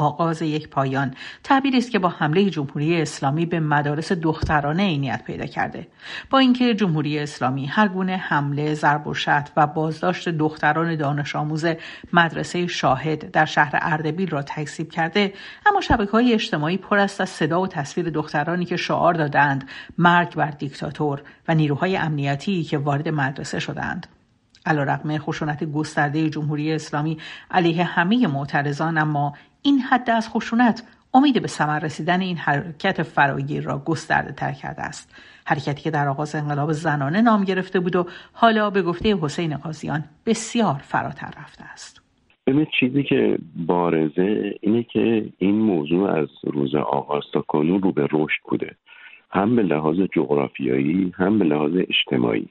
آغاز 0.00 0.42
یک 0.42 0.68
پایان. 0.68 1.14
تعبیری 1.44 1.78
است 1.78 1.90
که 1.90 1.98
با 1.98 2.08
حمله 2.08 2.50
جمهوری 2.50 3.02
اسلامی 3.02 3.46
به 3.46 3.60
مدارس 3.60 4.12
دخترانه 4.12 4.82
عینیت 4.82 5.24
پیدا 5.24 5.46
کرده. 5.46 5.88
با 6.30 6.38
اینکه 6.38 6.74
جمهوری 6.74 7.18
اسلامی 7.18 7.66
هر 7.66 7.88
گونه 7.88 8.16
حمله 8.16 8.74
ضرب 8.74 9.06
و 9.06 9.14
و 9.56 9.66
بازداشت 9.66 10.28
دختران 10.28 10.96
دانش 10.96 11.36
آموز 11.36 11.66
مدرسه 12.12 12.66
شاهد 12.66 13.30
در 13.30 13.44
شهر 13.44 13.78
اردبیل 13.82 14.30
را 14.30 14.42
تکذیب 14.42 14.90
کرده 14.90 15.32
اما 15.66 15.80
شبکه 15.80 16.10
های 16.10 16.34
اجتماعی 16.34 16.76
پر 16.76 16.98
است 16.98 17.20
از 17.20 17.28
صدا 17.28 17.60
و 17.60 17.66
تصویر 17.66 18.10
دخترانی 18.10 18.64
که 18.64 18.76
شعار 18.76 19.14
دادند 19.14 19.68
مرگ 19.98 20.34
بر 20.34 20.50
دیکتاتور 20.50 21.22
و 21.48 21.54
نیروهای 21.54 21.96
امنیتی 21.96 22.64
که 22.64 22.78
وارد 22.78 23.08
مدرسه 23.08 23.58
شدند. 23.58 24.06
علیرغم 24.66 25.18
خشونت 25.18 25.64
گسترده 25.64 26.30
جمهوری 26.30 26.72
اسلامی 26.72 27.18
علیه 27.50 27.84
همه 27.84 28.26
معترضان 28.26 28.98
اما 28.98 29.34
این 29.62 29.78
حد 29.78 30.10
از 30.10 30.28
خشونت 30.28 30.82
امید 31.14 31.42
به 31.42 31.48
ثمر 31.48 31.78
رسیدن 31.78 32.20
این 32.20 32.36
حرکت 32.36 33.02
فراگیر 33.02 33.62
را 33.62 33.78
گسترده 33.78 34.32
تر 34.32 34.52
کرده 34.52 34.82
است. 34.82 35.14
حرکتی 35.46 35.82
که 35.82 35.90
در 35.90 36.08
آغاز 36.08 36.34
انقلاب 36.34 36.72
زنانه 36.72 37.20
نام 37.22 37.44
گرفته 37.44 37.80
بود 37.80 37.96
و 37.96 38.06
حالا 38.32 38.70
به 38.70 38.82
گفته 38.82 39.16
حسین 39.22 39.56
قاضیان 39.56 40.04
بسیار 40.26 40.80
فراتر 40.82 41.26
رفته 41.26 41.64
است. 41.64 42.02
ببینید 42.46 42.68
چیزی 42.80 43.02
که 43.02 43.38
بارزه 43.56 44.54
اینه 44.60 44.82
که 44.82 45.28
این 45.38 45.54
موضوع 45.54 46.10
از 46.10 46.28
روز 46.44 46.74
آغاز 46.74 47.22
تا 47.32 47.40
کنون 47.40 47.82
رو 47.82 47.92
به 47.92 48.08
رشد 48.12 48.40
بوده. 48.48 48.76
هم 49.30 49.56
به 49.56 49.62
لحاظ 49.62 49.96
جغرافیایی 50.14 51.12
هم 51.16 51.38
به 51.38 51.44
لحاظ 51.44 51.72
اجتماعی. 51.76 52.48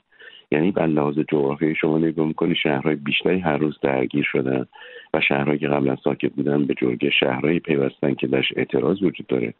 یعنی 0.51 0.71
بر 0.71 0.87
لحاظ 0.87 1.15
جغرافیایی 1.31 1.75
شما 1.75 1.97
نگاه 1.97 2.27
می‌کنی 2.27 2.55
شهرهای 2.55 2.95
بیشتری 2.95 3.39
هر 3.39 3.57
روز 3.57 3.79
درگیر 3.81 4.25
شدن. 4.31 4.65
و 5.13 5.21
شهرهایی 5.21 5.59
که 5.59 5.67
قبلا 5.67 5.95
ساکت 5.95 6.33
بودن 6.33 6.65
به 6.65 6.73
جرگه 6.73 7.09
شهرهایی 7.09 7.59
پیوستن 7.59 8.13
که 8.13 8.27
درش 8.27 8.53
اعتراض 8.55 9.03
وجود 9.03 9.27
داره. 9.27 9.53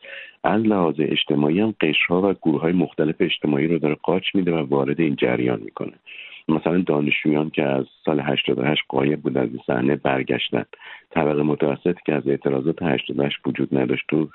از 0.44 0.62
لحاظ 0.62 0.96
اجتماعی 1.00 1.60
هم 1.60 1.74
قشرها 1.82 2.30
و 2.30 2.34
گروه 2.34 2.62
های 2.62 2.74
مختلف 2.74 3.16
اجتماعی 3.20 3.68
رو 3.68 3.80
داره 3.80 3.96
قاچ 4.04 4.36
میده 4.36 4.52
و 4.52 4.66
وارد 4.66 5.00
این 5.00 5.16
جریان 5.16 5.62
می‌کنه. 5.66 5.94
مثلا 6.50 6.78
دانشجویان 6.78 7.50
که 7.50 7.64
از 7.64 7.86
سال 8.06 8.20
88 8.20 8.82
قایب 8.90 9.22
بود 9.22 9.38
از 9.38 9.50
صحنه 9.68 9.96
برگشتن. 9.96 10.66
طبقه 11.12 11.44
متوسط 11.44 11.98
که 12.06 12.14
از 12.14 12.28
اعتراضات 12.28 12.84
88 12.84 13.38
وجود 13.46 13.78
نداشت 13.78 14.04
تو 14.08 14.30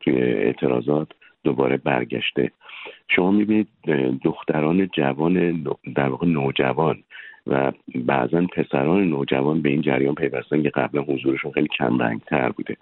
توی 0.00 0.14
اعتراضات 0.16 1.08
دوباره 1.48 1.76
برگشته. 1.76 2.50
شما 3.08 3.30
می‌بینید 3.30 3.68
دختران 4.24 4.86
جوان 4.86 5.64
در 5.94 6.08
واقع 6.08 6.26
نوجوان 6.26 6.98
و 7.46 7.72
بعضا 7.94 8.46
پسران 8.56 9.04
نوجوان 9.04 9.62
به 9.62 9.68
این 9.68 9.82
جریان 9.82 10.14
پیوستن 10.14 10.62
که 10.62 10.70
قبلا 10.70 11.02
حضورشون 11.02 11.52
خیلی 11.52 11.68
کم 11.78 11.98
رنگ 11.98 12.20
تر 12.20 12.48
بوده. 12.48 12.76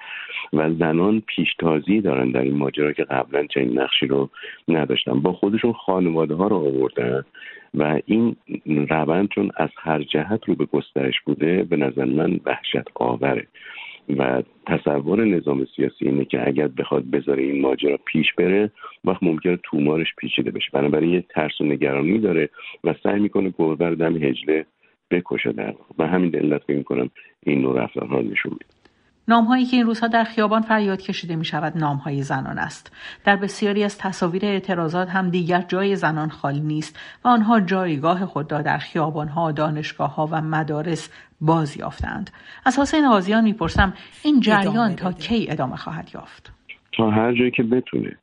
و 0.53 0.73
زنان 0.75 1.23
پیشتازی 1.27 2.01
دارن 2.01 2.31
در 2.31 2.41
این 2.41 2.57
ماجرا 2.57 2.93
که 2.93 3.05
قبلا 3.05 3.47
چنین 3.47 3.79
نقشی 3.79 4.07
رو 4.07 4.31
نداشتن. 4.69 5.21
با 5.21 5.33
خودشون 5.33 5.73
خانواده 5.73 6.35
ها 6.35 6.47
رو 6.47 6.57
آوردن 6.57 7.25
و 7.75 8.01
این 8.07 8.37
روند 8.67 9.29
چون 9.29 9.51
از 9.57 9.71
هر 9.77 10.03
جهت 10.03 10.45
رو 10.49 10.55
به 10.55 10.65
گسترش 10.65 11.21
بوده 11.21 11.63
به 11.63 11.77
نظر 11.77 12.05
من 12.05 12.41
وحشت 12.45 12.89
آوره 12.95 13.47
و 14.09 14.43
تصور 14.67 15.25
نظام 15.25 15.67
سیاسی 15.77 16.05
اینه 16.05 16.25
که 16.25 16.49
اگر 16.49 16.69
بخواد 16.69 17.05
بذاره 17.05 17.43
این 17.43 17.61
ماجرا 17.61 17.99
پیش 18.05 18.35
بره 18.35 18.71
وقت 19.05 19.23
ممکنه 19.23 19.59
تومارش 19.63 20.15
پیچیده 20.19 20.51
بشه. 20.51 20.71
بنابراین 20.73 21.11
یه 21.11 21.25
ترس 21.29 21.61
و 21.61 21.65
نگرانی 21.65 22.19
داره 22.19 22.49
و 22.85 22.95
سعی 23.03 23.21
می‌کنه 23.21 23.55
گربه 23.59 23.95
دم 23.95 24.17
هجله 24.17 24.67
بکشه 25.11 25.53
در 25.53 25.75
و 25.99 26.07
همین 26.07 26.31
دلت 26.31 26.63
فکر 26.63 26.77
می‌کنم 26.77 27.11
این 27.43 27.61
نوع 27.61 27.83
رفتارها 27.83 28.21
نشون 28.21 28.53
میده. 28.53 28.76
نامهایی 29.29 29.65
که 29.65 29.77
این 29.77 29.87
روزها 29.87 30.07
در 30.07 30.25
خیابان 30.25 30.63
فریاد 30.63 31.03
کشیده 31.03 31.37
می 31.37 31.45
شود 31.45 31.79
نامهای 31.79 32.23
زنان 32.23 32.59
است. 32.59 32.97
در 33.25 33.37
بسیاری 33.37 33.85
از 33.85 33.99
تصاویر 33.99 34.45
اعتراضات 34.45 35.09
هم 35.09 35.31
دیگر 35.31 35.61
جای 35.61 35.97
زنان 35.97 36.29
خالی 36.29 36.61
نیست 36.61 36.99
و 37.25 37.29
آنها 37.29 37.61
جایگاه 37.61 38.27
خود 38.27 38.53
را 38.53 38.63
در 38.63 38.79
خیابانها، 38.79 39.53
دانشگاه 39.53 40.29
و 40.31 40.41
مدارس 40.41 41.11
باز 41.41 41.77
یافتند. 41.77 42.31
از 42.65 42.79
حسین 42.79 43.09
غازیان 43.09 43.45
می‌پرسم 43.45 43.95
این 44.25 44.41
جریان 44.41 44.97
تا 44.97 45.13
کی 45.13 45.47
ادامه 45.51 45.77
خواهد 45.77 46.11
یافت؟ 46.15 46.53
تا 46.93 47.11
هر 47.11 47.33
جایی 47.33 47.51
که 47.51 47.63
بتونه. 47.63 48.17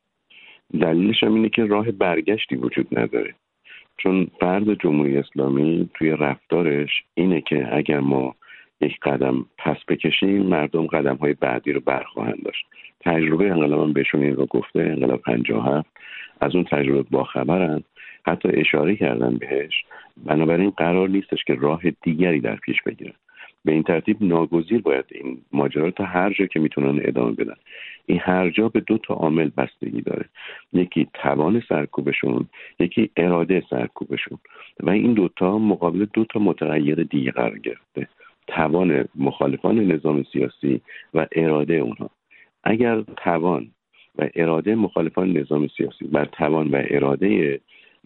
دلیلش 0.82 1.24
هم 1.24 1.34
اینه 1.34 1.50
که 1.50 1.66
راه 1.66 1.92
برگشتی 1.92 2.56
وجود 2.56 3.00
نداره. 3.00 3.36
چون 3.98 4.28
فرد 4.40 4.74
جمهوری 4.84 5.18
اسلامی 5.18 5.90
توی 5.94 6.10
رفتارش 6.10 6.90
اینه 7.14 7.42
که 7.42 7.70
اگر 7.72 8.00
ما 8.00 8.36
یک 8.82 9.00
قدم 9.00 9.46
پس 9.58 9.78
بکشیم 9.88 10.44
مردم 10.44 10.88
قدم 10.88 11.16
های 11.16 11.34
بعدی 11.34 11.72
رو 11.72 11.80
برخواهند 11.80 12.44
داشت. 12.44 12.66
تجربه 13.00 13.52
انقلاب 13.52 13.82
هم 13.82 13.94
بهشون 13.94 14.24
این 14.24 14.36
رو 14.36 14.46
گفته 14.46 14.80
انقلاب 14.80 15.22
57 15.22 15.90
از 16.42 16.56
اون 16.56 16.64
تجربه 16.64 17.04
باخبرن 17.12 17.84
حتی 18.26 18.50
اشاره 18.50 18.96
کردن 18.96 19.38
بهش. 19.38 19.86
بنابراین 20.26 20.70
قرار 20.70 21.10
نیستش 21.10 21.44
که 21.44 21.56
راه 21.56 21.82
دیگری 22.02 22.40
در 22.40 22.56
پیش 22.56 22.82
بگیرن. 22.82 23.14
به 23.66 23.72
این 23.72 23.84
ترتیب 23.84 24.18
ناگزیر 24.22 24.82
باید 24.82 25.06
این 25.12 25.38
ماجرا 25.52 25.92
تا 25.92 26.04
هر 26.04 26.34
جا 26.34 26.46
که 26.46 26.60
می‌تونن 26.60 27.00
ادامه 27.04 27.32
بدن. 27.32 27.56
این 28.06 28.20
هر 28.22 28.50
جا 28.50 28.70
به 28.70 28.80
دو 28.80 28.98
تا 28.98 29.14
عامل 29.14 29.50
بستگی 29.58 30.02
داره. 30.02 30.26
یکی 30.74 31.08
توان 31.14 31.64
سرکوبشون 31.70 32.48
یکی 32.80 33.10
اراده 33.18 33.64
سرکوبشون. 33.70 34.38
و 34.80 34.90
این 34.90 35.14
دوتا 35.14 35.58
مقابل 35.58 36.06
دو 36.14 36.26
تا 36.26 36.40
متغیر 36.40 37.04
دیگه 37.04 37.32
قرار 37.32 37.60
گرفته. 37.60 38.08
توان 38.48 39.06
مخالفان 39.16 39.92
نظام 39.92 40.24
سیاسی 40.34 40.82
و 41.14 41.28
اراده 41.32 41.74
اونها. 41.74 42.10
اگر 42.64 43.02
توان 43.24 43.72
و 44.20 44.30
اراده 44.36 44.76
مخالفان 44.76 45.38
نظام 45.38 45.68
سیاسی 45.78 46.06
بر 46.06 46.26
توان 46.26 46.68
و 46.68 46.82
اراده 46.90 47.60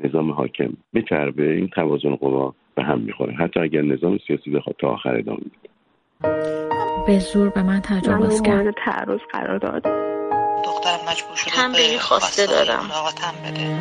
نظام 0.03 0.32
حاکم 0.32 0.74
بچربه 0.94 1.53
این 1.53 1.67
توازن 1.67 2.15
قوا 2.15 2.53
به 2.75 2.84
هم 2.84 3.00
می‌خوره. 3.00 3.34
حتی 3.34 3.60
اگر 3.60 3.82
نظام 3.82 4.20
سیاسی 4.27 4.50
بخواد 4.50 4.75
تا 4.79 4.88
آخر 4.88 5.15
ادامه 5.15 5.38
بده. 5.39 5.70
به 7.08 7.20
زور 7.20 7.50
به 7.50 7.63
من 7.63 7.79
تجاوز 7.79 8.41
کرد. 8.41 8.75
تعرض 8.86 9.20
قرار 9.32 9.58
داد. 9.58 9.84
دخترم 10.65 11.00
مجبور 11.10 11.36
شده 11.36 11.51
به 11.74 11.98
خواسته 12.00 12.46
دارم 12.46 12.84
بده. 13.46 13.77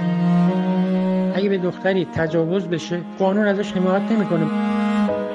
اگه 1.37 1.49
به 1.49 1.59
دختری 1.59 2.05
تجاوز 2.05 2.69
بشه 2.69 3.01
قانون 3.19 3.47
ازش 3.47 3.73
حمایت 3.73 4.13
نمی‌کنه. 4.13 4.47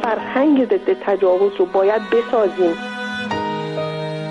فرهنگ 0.02 0.66
ضد 0.66 0.94
تجاوز 1.06 1.52
رو 1.60 1.66
باید 1.66 2.02
بسازیم. 2.02 2.74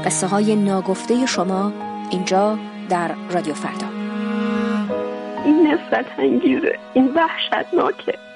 قصه 0.05 0.27
های 0.27 0.57
ناگفته 0.57 1.27
شما 1.27 1.73
اینجا 2.11 2.59
در 2.89 3.11
رادیو 3.31 3.55
فردا. 3.55 3.87
این 5.45 5.67
نفرت 5.67 6.07
انگیزه 6.19 6.79
این 6.95 7.15
وحشتناکه. 7.15 8.30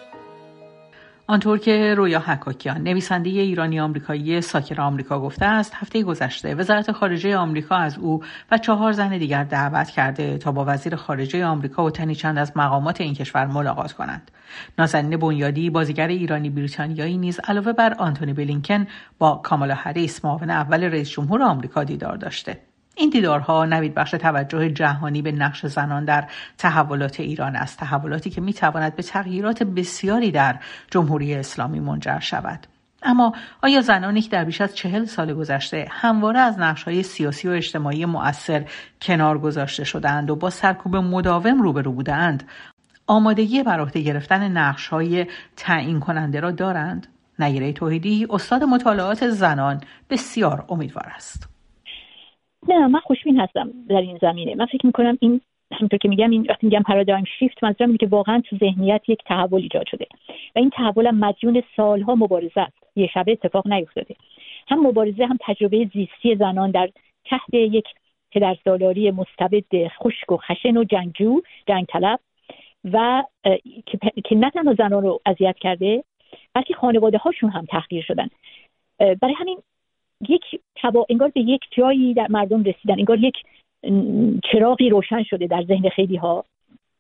آنطور 1.26 1.58
که 1.58 1.94
رویا 1.94 2.20
حکاکیان 2.20 2.82
نویسنده 2.82 3.30
ایرانی 3.30 3.80
آمریکایی 3.80 4.40
ساکر 4.40 4.80
آمریکا 4.80 5.20
گفته 5.20 5.46
است 5.46 5.72
هفته 5.74 6.02
گذشته 6.02 6.54
وزارت 6.54 6.92
خارجه 6.92 7.36
آمریکا 7.36 7.76
از 7.76 7.98
او 7.98 8.22
و 8.50 8.58
چهار 8.58 8.92
زن 8.92 9.18
دیگر 9.18 9.44
دعوت 9.44 9.90
کرده 9.90 10.38
تا 10.38 10.52
با 10.52 10.64
وزیر 10.68 10.96
خارجه 10.96 11.44
آمریکا 11.44 11.84
و 11.84 11.90
تنی 11.90 12.14
چند 12.14 12.38
از 12.38 12.52
مقامات 12.56 13.00
این 13.00 13.14
کشور 13.14 13.46
ملاقات 13.46 13.92
کنند. 13.92 14.30
نازنین 14.78 15.16
بنیادی 15.16 15.70
بازیگر 15.70 16.08
ایرانی 16.08 16.50
بریتانیایی 16.50 17.18
نیز 17.18 17.40
علاوه 17.44 17.72
بر 17.72 17.94
آنتونی 17.94 18.32
بلینکن 18.32 18.86
با 19.18 19.34
کامالا 19.34 19.74
هریس 19.74 20.24
معاون 20.24 20.50
اول 20.50 20.84
رئیس 20.84 21.10
جمهور 21.10 21.42
آمریکا 21.42 21.84
دیدار 21.84 22.16
داشته. 22.16 22.60
این 22.94 23.10
دیدارها 23.10 23.64
نوید 23.64 23.94
بخش 23.94 24.10
توجه 24.10 24.70
جهانی 24.70 25.22
به 25.22 25.32
نقش 25.32 25.66
زنان 25.66 26.04
در 26.04 26.28
تحولات 26.58 27.20
ایران 27.20 27.56
است 27.56 27.78
تحولاتی 27.78 28.30
که 28.30 28.40
می‌تواند 28.40 28.96
به 28.96 29.02
تغییرات 29.02 29.62
بسیاری 29.62 30.30
در 30.30 30.58
جمهوری 30.90 31.34
اسلامی 31.34 31.80
منجر 31.80 32.18
شود. 32.18 32.66
اما 33.04 33.32
آیا 33.62 33.80
زنانی 33.80 34.20
که 34.20 34.30
در 34.30 34.44
بیش 34.44 34.60
از 34.60 34.74
چهل 34.74 35.04
سال 35.04 35.34
گذشته 35.34 35.86
همواره 35.90 36.40
از 36.40 36.58
های 36.58 37.02
سیاسی 37.02 37.48
و 37.48 37.50
اجتماعی 37.50 38.04
مؤثر 38.04 38.64
کنار 39.02 39.38
گذاشته 39.38 39.84
شدهاند 39.84 40.30
و 40.30 40.36
با 40.36 40.50
سرکوب 40.50 40.96
مداوم 40.96 41.62
روبرو 41.62 41.92
بودند 41.92 42.48
آمادگی 43.06 43.62
بر 43.62 43.80
عهده 43.80 44.00
گرفتن 44.00 44.74
های 44.90 45.26
تعیین 45.56 46.00
کننده 46.00 46.40
را 46.40 46.50
دارند؟ 46.50 47.06
نگیره 47.38 47.72
توحیدی 47.72 48.26
استاد 48.30 48.62
مطالعات 48.62 49.28
زنان 49.28 49.80
بسیار 50.10 50.64
امیدوار 50.68 51.12
است. 51.16 51.53
نه 52.68 52.86
من 52.86 53.00
خوشبین 53.00 53.40
هستم 53.40 53.70
در 53.88 54.00
این 54.00 54.18
زمینه. 54.22 54.54
من 54.54 54.66
فکر 54.66 54.86
می‌کنم 54.86 55.18
این 55.20 55.40
همونطور 55.72 55.98
که 55.98 56.08
میگم 56.08 56.30
این 56.30 56.46
وقتی 56.48 56.66
میگم 56.66 56.82
پارادایم 56.82 57.24
شیفت 57.38 57.64
منظورم 57.64 57.88
اینه 57.88 57.98
که 57.98 58.06
واقعا 58.06 58.40
تو 58.40 58.56
ذهنیت 58.56 59.02
یک 59.08 59.20
تحول 59.26 59.62
ایجاد 59.62 59.86
شده. 59.90 60.06
و 60.56 60.58
این 60.58 60.70
تحول 60.70 61.06
هم 61.06 61.18
مدیون 61.18 61.62
سالها 61.76 62.14
مبارزه 62.14 62.60
است. 62.60 62.76
یه 62.96 63.06
شبه 63.14 63.32
اتفاق 63.32 63.66
نیفتاده. 63.66 64.16
هم 64.68 64.86
مبارزه 64.86 65.26
هم 65.26 65.38
تجربه 65.40 65.90
زیستی 65.94 66.36
زنان 66.36 66.70
در 66.70 66.90
تحت 67.24 67.54
یک 67.54 67.86
پدرسالاری 68.32 69.10
مستبد 69.10 69.88
خشک 69.88 70.32
و 70.32 70.36
خشن 70.36 70.76
و 70.76 70.84
جنگجو 70.84 71.40
جنگ 71.66 71.86
طلب 71.86 72.20
و 72.92 73.24
که 74.24 74.36
نه 74.36 74.50
تنها 74.50 74.74
زنان 74.74 75.02
رو 75.02 75.20
اذیت 75.26 75.56
کرده 75.58 76.04
بلکه 76.54 76.74
خانواده 76.74 77.18
هاشون 77.18 77.50
هم 77.50 77.64
تحقیر 77.64 78.04
شدن. 78.04 78.28
برای 78.98 79.34
همین 79.34 79.58
یک 80.28 80.60
تبا 80.76 81.06
انگار 81.10 81.28
به 81.28 81.40
یک 81.40 81.60
جایی 81.70 82.14
در 82.14 82.26
مردم 82.30 82.62
رسیدن 82.62 82.98
انگار 82.98 83.18
یک 83.18 83.36
چراغی 84.52 84.88
روشن 84.88 85.22
شده 85.22 85.46
در 85.46 85.62
ذهن 85.62 85.88
خیلی 85.88 86.16
ها 86.16 86.44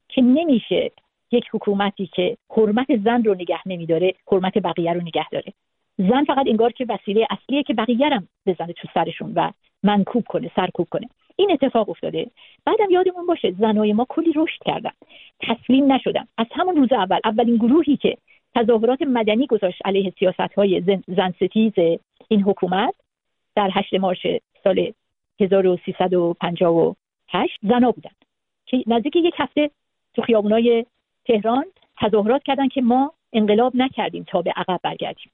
که 0.08 0.22
نمیشه 0.22 0.90
یک 1.32 1.44
حکومتی 1.52 2.06
که 2.06 2.36
حرمت 2.50 2.96
زن 3.04 3.22
رو 3.22 3.34
نگه 3.34 3.68
نمیداره 3.68 4.14
حرمت 4.32 4.58
بقیه 4.58 4.92
رو 4.92 5.00
نگه 5.00 5.28
داره. 5.28 5.52
زن 5.98 6.24
فقط 6.24 6.46
انگار 6.46 6.72
که 6.72 6.86
وسیله 6.88 7.26
اصلیه 7.30 7.62
که 7.62 7.74
بقیه 7.74 8.08
هم 8.08 8.28
بزنه 8.46 8.72
تو 8.72 8.88
سرشون 8.94 9.32
و 9.36 9.50
منکوب 9.82 10.24
کنه 10.28 10.50
سرکوب 10.56 10.88
کنه. 10.90 11.08
این 11.36 11.52
اتفاق 11.52 11.88
افتاده. 11.88 12.30
بعدم 12.64 12.90
یادمون 12.90 13.26
باشه 13.26 13.54
زنای 13.58 13.92
ما 13.92 14.06
کلی 14.08 14.32
رشد 14.36 14.62
کردن. 14.64 14.90
تسلیم 15.40 15.92
نشدن. 15.92 16.24
از 16.38 16.46
همون 16.52 16.76
روز 16.76 16.92
اول 16.92 17.18
اولین 17.24 17.56
گروهی 17.56 17.96
که 17.96 18.16
تظاهرات 18.54 19.02
مدنی 19.02 19.46
گذاشت 19.46 19.78
علیه 19.84 20.12
سیاست 20.18 20.54
های 20.56 21.00
زن 21.06 21.34
ستیز 21.40 21.72
این 22.28 22.42
حکومت 22.42 22.94
در 23.56 23.70
8 23.72 23.94
مارچ 23.94 24.26
سال 24.64 24.92
1358 25.40 27.58
زنا 27.62 27.90
بودن 27.90 28.10
که 28.66 28.84
نزدیک 28.86 29.16
یک 29.16 29.34
هفته 29.36 29.70
تو 30.14 30.22
خیابونای 30.22 30.86
تهران 31.24 31.64
تظاهرات 32.00 32.42
کردن 32.42 32.68
که 32.68 32.82
ما 32.82 33.12
انقلاب 33.32 33.76
نکردیم 33.76 34.24
تا 34.28 34.42
به 34.42 34.52
عقب 34.56 34.80
برگردیم. 34.82 35.30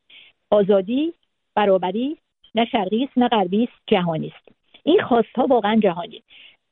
آزادی 0.50 1.12
برابری 1.54 2.16
نه 2.54 2.64
شرقی 2.64 3.04
است 3.04 3.18
نه 3.18 3.28
غربی 3.28 3.64
است 3.64 3.82
جهانی 3.86 4.32
است 4.36 4.56
این 4.82 5.02
خواست 5.02 5.36
ها 5.36 5.46
واقعا 5.46 5.80
جهانی. 5.82 6.22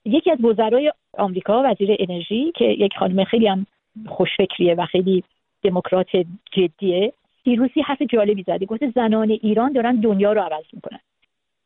یکی 0.05 0.31
از 0.31 0.45
وزرای 0.45 0.93
آمریکا 1.19 1.63
وزیر 1.63 1.97
انرژی 1.99 2.53
که 2.57 2.65
یک 2.65 2.93
خانم 2.99 3.25
خیلی 3.25 3.47
هم 3.47 3.67
خوشفکریه 4.07 4.75
و 4.75 4.87
خیلی 4.87 5.25
دموکرات 5.63 6.09
جدیه 6.53 7.13
دیروزی 7.45 7.81
حرف 7.81 8.03
جالبی 8.03 8.43
زده 8.43 8.67
گفته 8.67 8.93
زنان 8.95 9.31
ایران 9.31 9.73
دارن 9.73 9.97
دنیا 9.97 10.33
رو 10.33 10.41
عوض 10.41 10.65
می‌کنن. 10.73 11.01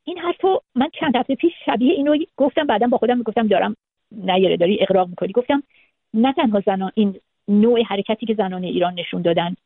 این 0.05 0.19
حرفو 0.19 0.61
من 0.75 0.89
چند 1.01 1.17
هفته 1.17 1.35
پیش 1.35 1.53
شبیه 1.67 1.93
اینو 1.93 2.17
گفتم 2.37 2.67
بعدا 2.67 2.87
با 2.87 2.99
خودم 2.99 3.19
می‌گفتم 3.19 3.47
دارم 3.47 3.77
نیاره 4.13 4.57
داری 4.57 4.79
اقراق 4.81 5.09
می‌کنی. 5.09 5.33
گفتم 5.33 5.63
نه 6.15 6.33
تنها 6.33 6.63
زنان 6.67 6.93
این 6.95 7.17
نوع 7.49 7.83
حرکتی 7.83 8.27
که 8.27 8.35
زنان 8.35 8.65
ایران 8.65 8.95
نشون 8.95 9.23
دادن 9.23 9.57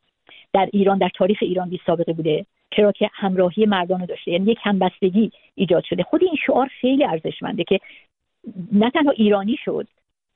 در 0.52 0.68
ایران 0.72 0.98
در 0.98 1.10
تاریخ 1.14 1.38
ایران 1.40 1.68
بی 1.68 1.80
سابقه 1.86 2.12
بوده 2.12 2.46
چرا 2.70 2.92
که 2.92 3.10
همراهی 3.12 3.66
مردان 3.66 4.00
رو 4.00 4.06
داشته. 4.06 4.30
یعنی 4.32 4.52
یک 4.52 4.58
همبستگی 4.62 5.32
ایجاد 5.54 5.84
شده. 5.84 6.02
خود 6.02 6.22
این 6.22 6.36
شعار 6.46 6.66
خیلی 6.80 7.04
ارزشمنده 7.04 7.64
که 7.64 7.80
نه 8.72 8.90
تنها 8.90 9.10
ایرانی 9.10 9.56
شد 9.64 9.88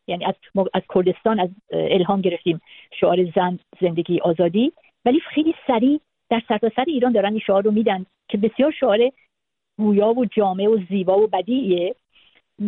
یعنی 0.06 0.24
از, 0.24 0.34
از 0.74 0.82
کردستان 0.94 1.40
از 1.40 1.48
الهام 1.72 2.20
گرفتیم 2.20 2.60
شعار 3.00 3.30
زن 3.34 3.58
زندگی 3.80 4.20
آزادی 4.20 4.72
ولی 5.04 5.20
خیلی 5.20 5.54
سریع 5.66 6.00
در 6.30 6.42
سرتاسر 6.48 6.84
ایران 6.86 7.12
دارن 7.12 7.30
این 7.30 7.40
شعار 7.46 7.62
رو 7.62 7.70
میدن 7.70 8.06
که 8.28 8.38
بسیار 8.38 8.70
شعار 8.70 8.98
گویا 9.80 10.08
و 10.08 10.24
جامع 10.24 10.66
و 10.66 10.78
زیبا 10.88 11.18
و 11.18 11.26
بدیعیه 11.26 11.94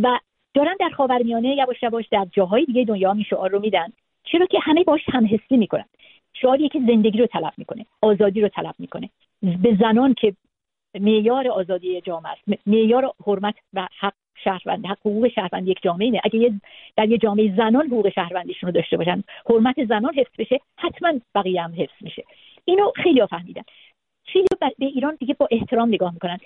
و 0.03 0.19
دارن 0.55 0.77
در 0.81 0.89
خاورمیانه 0.89 1.57
یواش 1.57 1.83
یواش 1.83 2.09
در 2.11 2.27
جاهای 2.33 2.65
دیگه 2.65 2.85
دنیا 2.85 3.13
این 3.13 3.25
شعار 3.25 3.51
رو 3.51 3.61
میدن. 3.61 3.93
چرا 4.25 4.47
که 4.47 4.59
همه 4.63 4.85
باش 4.85 5.01
هم 5.09 5.27
حسی 5.27 5.57
می‌کنن. 5.57 5.85
شعاریه 6.33 6.69
که 6.69 6.81
زندگی 6.81 7.19
رو 7.19 7.27
طلب 7.27 7.53
می‌کنه 7.57 7.87
آزادی 8.03 8.41
رو 8.41 8.49
طلب 8.49 8.75
می‌کنه. 8.79 9.11
به 9.43 9.77
زنان 9.81 10.15
که 10.15 10.35
معیار 11.01 11.49
آزادی 11.49 12.01
جامعه 12.01 12.33
است 12.33 12.43
معیار 12.67 13.13
حرمت 13.27 13.55
و 13.75 13.89
حق 13.99 14.15
شهروند 14.45 14.87
حق 14.87 14.99
حقوق 14.99 15.29
شهروند 15.29 15.69
یک 15.69 15.79
جامعه 15.83 16.05
اینه. 16.05 16.21
اگه 16.25 16.61
در 16.97 17.09
یه 17.09 17.19
جامعه 17.19 17.57
زنان 17.57 17.87
حقوق 17.87 18.09
شهروندیشون 18.09 18.67
رو 18.67 18.73
داشته 18.73 18.97
باشن 18.97 19.25
حرمت 19.51 19.85
زنان 19.85 20.15
حفظ 20.15 20.31
بشه 20.39 20.61
حتما 20.79 21.13
بقیه 21.35 21.63
هم 21.63 21.75
حفظ 21.77 21.95
میشه. 22.01 22.25
اینو 22.65 22.93
خیلی 22.97 23.27
فهمیدن. 23.27 23.63
خیلی 24.25 24.47
به 24.61 24.87
ایران 24.87 25.17
دیگه 25.21 25.35
با 25.35 25.49
احترام 25.51 25.89
نگاه 25.89 26.13
می‌کنن. 26.13 26.39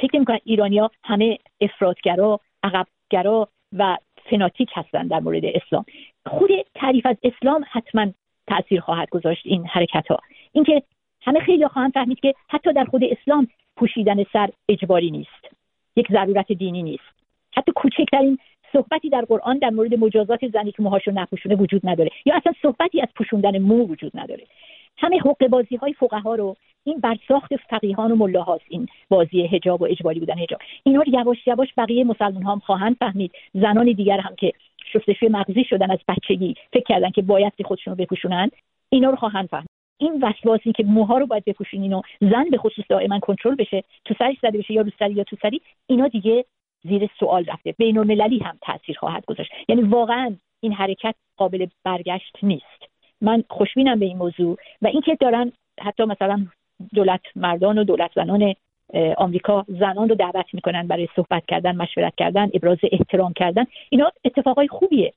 فکر 0.00 0.18
می‌کنن 0.18 0.38
ایرانیا 0.44 0.90
همه 1.04 1.38
افرادگرا 1.60 2.40
عقبگرا 2.62 3.48
و 3.72 3.96
فناتیک 4.30 4.70
هستن 4.74 5.06
در 5.06 5.20
مورد 5.20 5.44
اسلام. 5.44 5.84
خود 6.26 6.50
تعریف 6.74 7.06
از 7.06 7.16
اسلام 7.22 7.64
حتما 7.70 8.06
تاثیر 8.46 8.80
خواهد 8.80 9.10
گذاشت 9.10 9.42
این 9.44 9.66
حرکت 9.66 10.06
ها 10.10 10.18
اینکه 10.52 10.82
همه 11.22 11.40
خیلی 11.40 11.68
خواهند 11.68 11.92
فهمید 11.92 12.20
که 12.20 12.34
حتی 12.48 12.72
در 12.72 12.84
خود 12.84 13.04
اسلام 13.04 13.48
پوشیدن 13.76 14.24
سر 14.32 14.50
اجباری 14.68 15.10
نیست. 15.10 15.54
یک 15.96 16.12
ضرورت 16.12 16.52
دینی 16.52 16.82
نیست. 16.82 17.12
حتی 17.56 17.72
کوچکترین 17.72 18.38
صحبتی 18.72 19.08
در 19.08 19.24
قرآن 19.24 19.58
در 19.58 19.70
مورد 19.70 19.94
مجازات 19.94 20.48
زنی 20.48 20.72
که 20.72 20.82
موهاشو 20.82 21.10
نپوشونه 21.10 21.54
وجود 21.54 21.80
نداره. 21.84 22.10
یا 22.24 22.36
اصلا 22.36 22.52
صحبتی 22.62 23.00
از 23.00 23.08
پوشوندن 23.16 23.58
مو 23.58 23.86
وجود 23.86 24.12
نداره. 24.14 24.44
همه 24.98 25.18
حقوق 25.18 25.46
بازی 25.46 25.76
های 25.76 25.92
فقها 25.92 26.34
رو 26.34 26.56
این 26.84 27.00
برساخت 27.00 27.56
فقیهان 27.56 28.12
و 28.12 28.16
ملاهاست 28.16 28.64
این 28.68 28.88
بازی 29.08 29.46
حجاب 29.46 29.82
و 29.82 29.84
اجباری 29.84 30.20
بودن 30.20 30.38
حجاب. 30.38 30.60
اینا 30.82 31.04
یواش 31.06 31.46
یواش 31.46 31.68
بقیه 31.76 32.04
مسلمان 32.04 32.42
هم 32.42 32.58
خواهند 32.58 32.96
فهمید. 32.96 33.32
زنان 33.54 33.92
دیگر 33.92 34.20
هم 34.20 34.34
که 34.34 34.52
شستشوی 34.92 35.28
مغزی 35.28 35.64
شدن 35.64 35.90
از 35.90 35.98
بچگی 36.08 36.54
فکر 36.72 36.84
کردن 36.88 37.10
که 37.10 37.22
باید 37.22 37.52
خودشون 37.64 37.94
رو 37.94 38.04
بپوشونن 38.04 38.50
اینا 38.88 39.10
رو 39.10 39.16
خواهند 39.16 39.48
فهمید. 39.48 39.68
این 39.98 40.24
وسواسی 40.24 40.72
که 40.72 40.84
موها 40.84 41.18
رو 41.18 41.26
باید 41.26 41.44
بپوشونین 41.44 41.92
و 41.92 42.02
زن 42.20 42.44
به 42.50 42.58
خصوص 42.58 42.84
دائما 42.88 43.18
کنترل 43.18 43.54
بشه 43.54 43.82
تو 44.04 44.14
سرش 44.18 44.36
زده 44.42 44.58
بشه 44.58 44.74
یا 44.74 44.82
رو 44.82 44.90
سری 44.98 45.14
یا 45.14 45.24
تو 45.24 45.36
سری 45.42 45.60
اینا 45.86 46.08
دیگه 46.08 46.44
زیر 46.84 47.10
سوال 47.20 47.44
رفته. 47.44 47.72
بین 47.78 47.98
المللی 47.98 48.38
هم 48.38 48.58
تاثیر 48.62 48.98
خواهد 48.98 49.24
گذاشت. 49.26 49.50
یعنی 49.68 49.82
واقعا 49.82 50.36
این 50.60 50.72
حرکت 50.72 51.14
قابل 51.36 51.66
برگشت 51.84 52.38
نیست. 52.42 52.82
من 53.20 53.44
خوشبینم 53.50 53.98
به 53.98 54.06
این 54.06 54.16
موضوع 54.16 54.58
و 54.82 54.86
اینکه 54.86 55.16
دارن 55.20 55.52
حتی 55.80 56.04
مثلا 56.04 56.46
دولت 56.94 57.20
مردان 57.36 57.78
و 57.78 57.84
دولت 57.84 58.10
زنان 58.14 58.54
آمریکا 59.16 59.64
زنان 59.68 60.08
رو 60.08 60.14
دعوت 60.14 60.46
می‌کنن 60.52 60.86
برای 60.86 61.08
صحبت 61.16 61.46
کردن 61.48 61.76
مشورت 61.76 62.14
کردن 62.16 62.50
ابراز 62.54 62.78
احترام 62.92 63.32
کردن. 63.32 63.64
اینا 63.90 64.12
اتفاقای 64.24 64.68
خوبیه. 64.68 65.12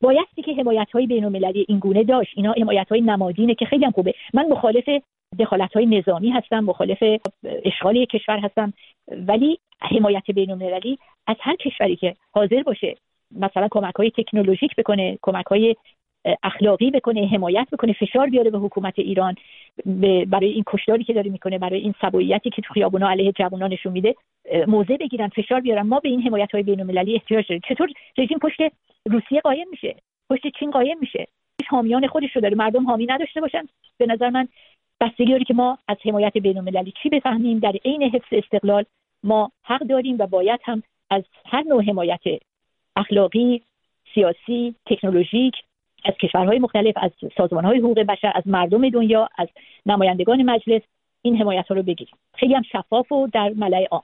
بایستی 0.00 0.42
که 0.42 0.54
حمایت 0.54 0.88
های 0.92 1.06
بین 1.06 1.24
المللی 1.24 1.66
این 1.68 1.78
گونه 1.78 2.04
داشت. 2.04 2.32
اینا 2.36 2.52
حمایت 2.52 2.88
های 2.88 3.00
نمادینه 3.00 3.54
که 3.54 3.64
خیلی 3.66 3.84
هم 3.84 3.90
خوبه. 3.90 4.14
من 4.34 4.48
مخالف 4.48 4.84
دخالت 5.38 5.72
های 5.72 5.86
نظامی 5.86 6.30
هستم 6.30 6.60
مخالف 6.60 7.02
اشغال 7.64 8.04
کشور 8.04 8.38
هستم. 8.38 8.72
ولی 9.08 9.58
حمایت 9.80 10.30
بین 10.30 10.50
المللی 10.50 10.98
از 11.26 11.36
هر 11.40 11.56
کشوری 11.56 11.96
که 11.96 12.14
حاضر 12.32 12.62
باشه 12.62 12.94
مثلا 13.30 13.68
کمک 13.70 13.94
های 13.94 14.10
تکنولوژیک 14.10 14.76
بکنه 14.76 15.18
کمک 15.22 15.46
های 15.46 15.76
اخلاقی 16.42 16.90
بکنه 16.90 17.26
حمایت 17.26 17.68
بکنه 17.72 17.92
فشار 17.92 18.26
بیاره 18.26 18.50
به 18.50 18.58
حکومت 18.58 18.98
ایران 18.98 19.34
برای 20.26 20.48
این 20.48 20.64
کشداری 20.66 21.04
که 21.04 21.12
داره 21.12 21.30
می‌کنه 21.30 21.58
برای 21.58 21.80
این 21.80 21.94
سبویتی 22.00 22.50
که 22.50 22.62
تو 22.62 22.74
خیابونا 22.74 23.10
علیه 23.10 23.32
جوانان 23.32 23.72
نشون 23.72 23.92
میده 23.92 24.14
موضع 24.66 24.96
بگیرن 24.96 25.28
فشار 25.28 25.60
بیارن. 25.60 25.82
ما 25.82 26.00
به 26.00 26.08
این 26.08 26.22
حمایت 26.22 26.54
های 26.54 26.62
بین 26.62 26.80
المللی 26.80 27.14
احتیاج 27.14 27.48
داریم. 27.48 27.62
چطور 27.68 27.88
رژیم 28.18 28.38
پشت 28.38 28.60
روسیه 29.06 29.40
قایم 29.40 29.66
میشه؟ 29.70 29.96
پشت 30.30 30.42
چین 30.58 30.70
قایم 30.70 30.96
میشه؟ 31.00 31.26
حامیان 31.68 32.06
خودش 32.06 32.36
رو 32.36 32.42
داره. 32.42 32.54
مردم 32.54 32.86
حامی 32.86 33.06
نداشته 33.06 33.40
باشن. 33.40 33.68
به 33.98 34.06
نظر 34.06 34.30
من 34.30 34.48
بستگی 35.00 35.30
داره 35.30 35.44
که 35.44 35.54
ما 35.54 35.78
از 35.88 35.96
حمایت 36.04 36.38
بین 36.38 36.58
المللی 36.58 36.92
چی 37.02 37.08
بفهمیم؟ 37.08 37.58
در 37.58 37.72
عین 37.84 38.02
حفظ 38.02 38.32
استقلال 38.32 38.84
ما 39.24 39.50
حق 39.62 39.80
داریم 39.80 40.16
و 40.18 40.26
باید 40.26 40.60
هم 40.64 40.82
از 41.10 41.22
هر 41.46 41.62
نوع 41.62 41.82
حمایت 41.82 42.20
اخلاقی 42.96 43.62
سیاسی 44.14 44.74
تکنولوژیک 44.86 45.54
از 46.06 46.14
کشورهای 46.22 46.58
مختلف 46.58 46.94
از 46.96 47.10
سازمانهای 47.36 47.78
حقوق 47.78 47.98
بشر 47.98 48.32
از 48.34 48.42
مردم 48.46 48.88
دنیا 48.88 49.28
از 49.38 49.48
نمایندگان 49.86 50.42
مجلس 50.42 50.82
این 51.22 51.36
حمایت 51.36 51.64
ها 51.68 51.74
رو 51.74 51.82
بگیریم. 51.82 52.14
خیلی 52.34 52.54
هم 52.54 52.62
شفاف 52.62 53.12
و 53.12 53.28
در 53.32 53.52
ملای 53.56 53.84
عام. 53.84 54.02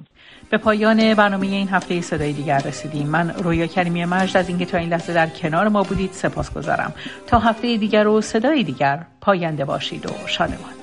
به 0.50 0.58
پایان 0.58 1.14
برنامه 1.14 1.46
این 1.46 1.68
هفته 1.68 2.00
صدای 2.00 2.32
دیگر 2.32 2.58
رسیدیم. 2.58 3.08
من 3.08 3.30
رویا 3.30 3.66
کریمی 3.66 4.04
مجد 4.04 4.36
از 4.36 4.48
اینکه 4.48 4.66
تا 4.66 4.78
این 4.78 4.88
لحظه 4.88 5.14
در 5.14 5.26
کنار 5.26 5.68
ما 5.68 5.82
بودید 5.82 6.10
سپاس 6.10 6.54
گذارم 6.54 6.94
تا 7.26 7.38
هفته 7.38 7.76
دیگر 7.76 8.06
و 8.06 8.20
صدای 8.20 8.62
دیگر 8.62 9.06
پاینده 9.20 9.64
باشید 9.64 10.06
و 10.06 10.26
شادمان 10.28 10.81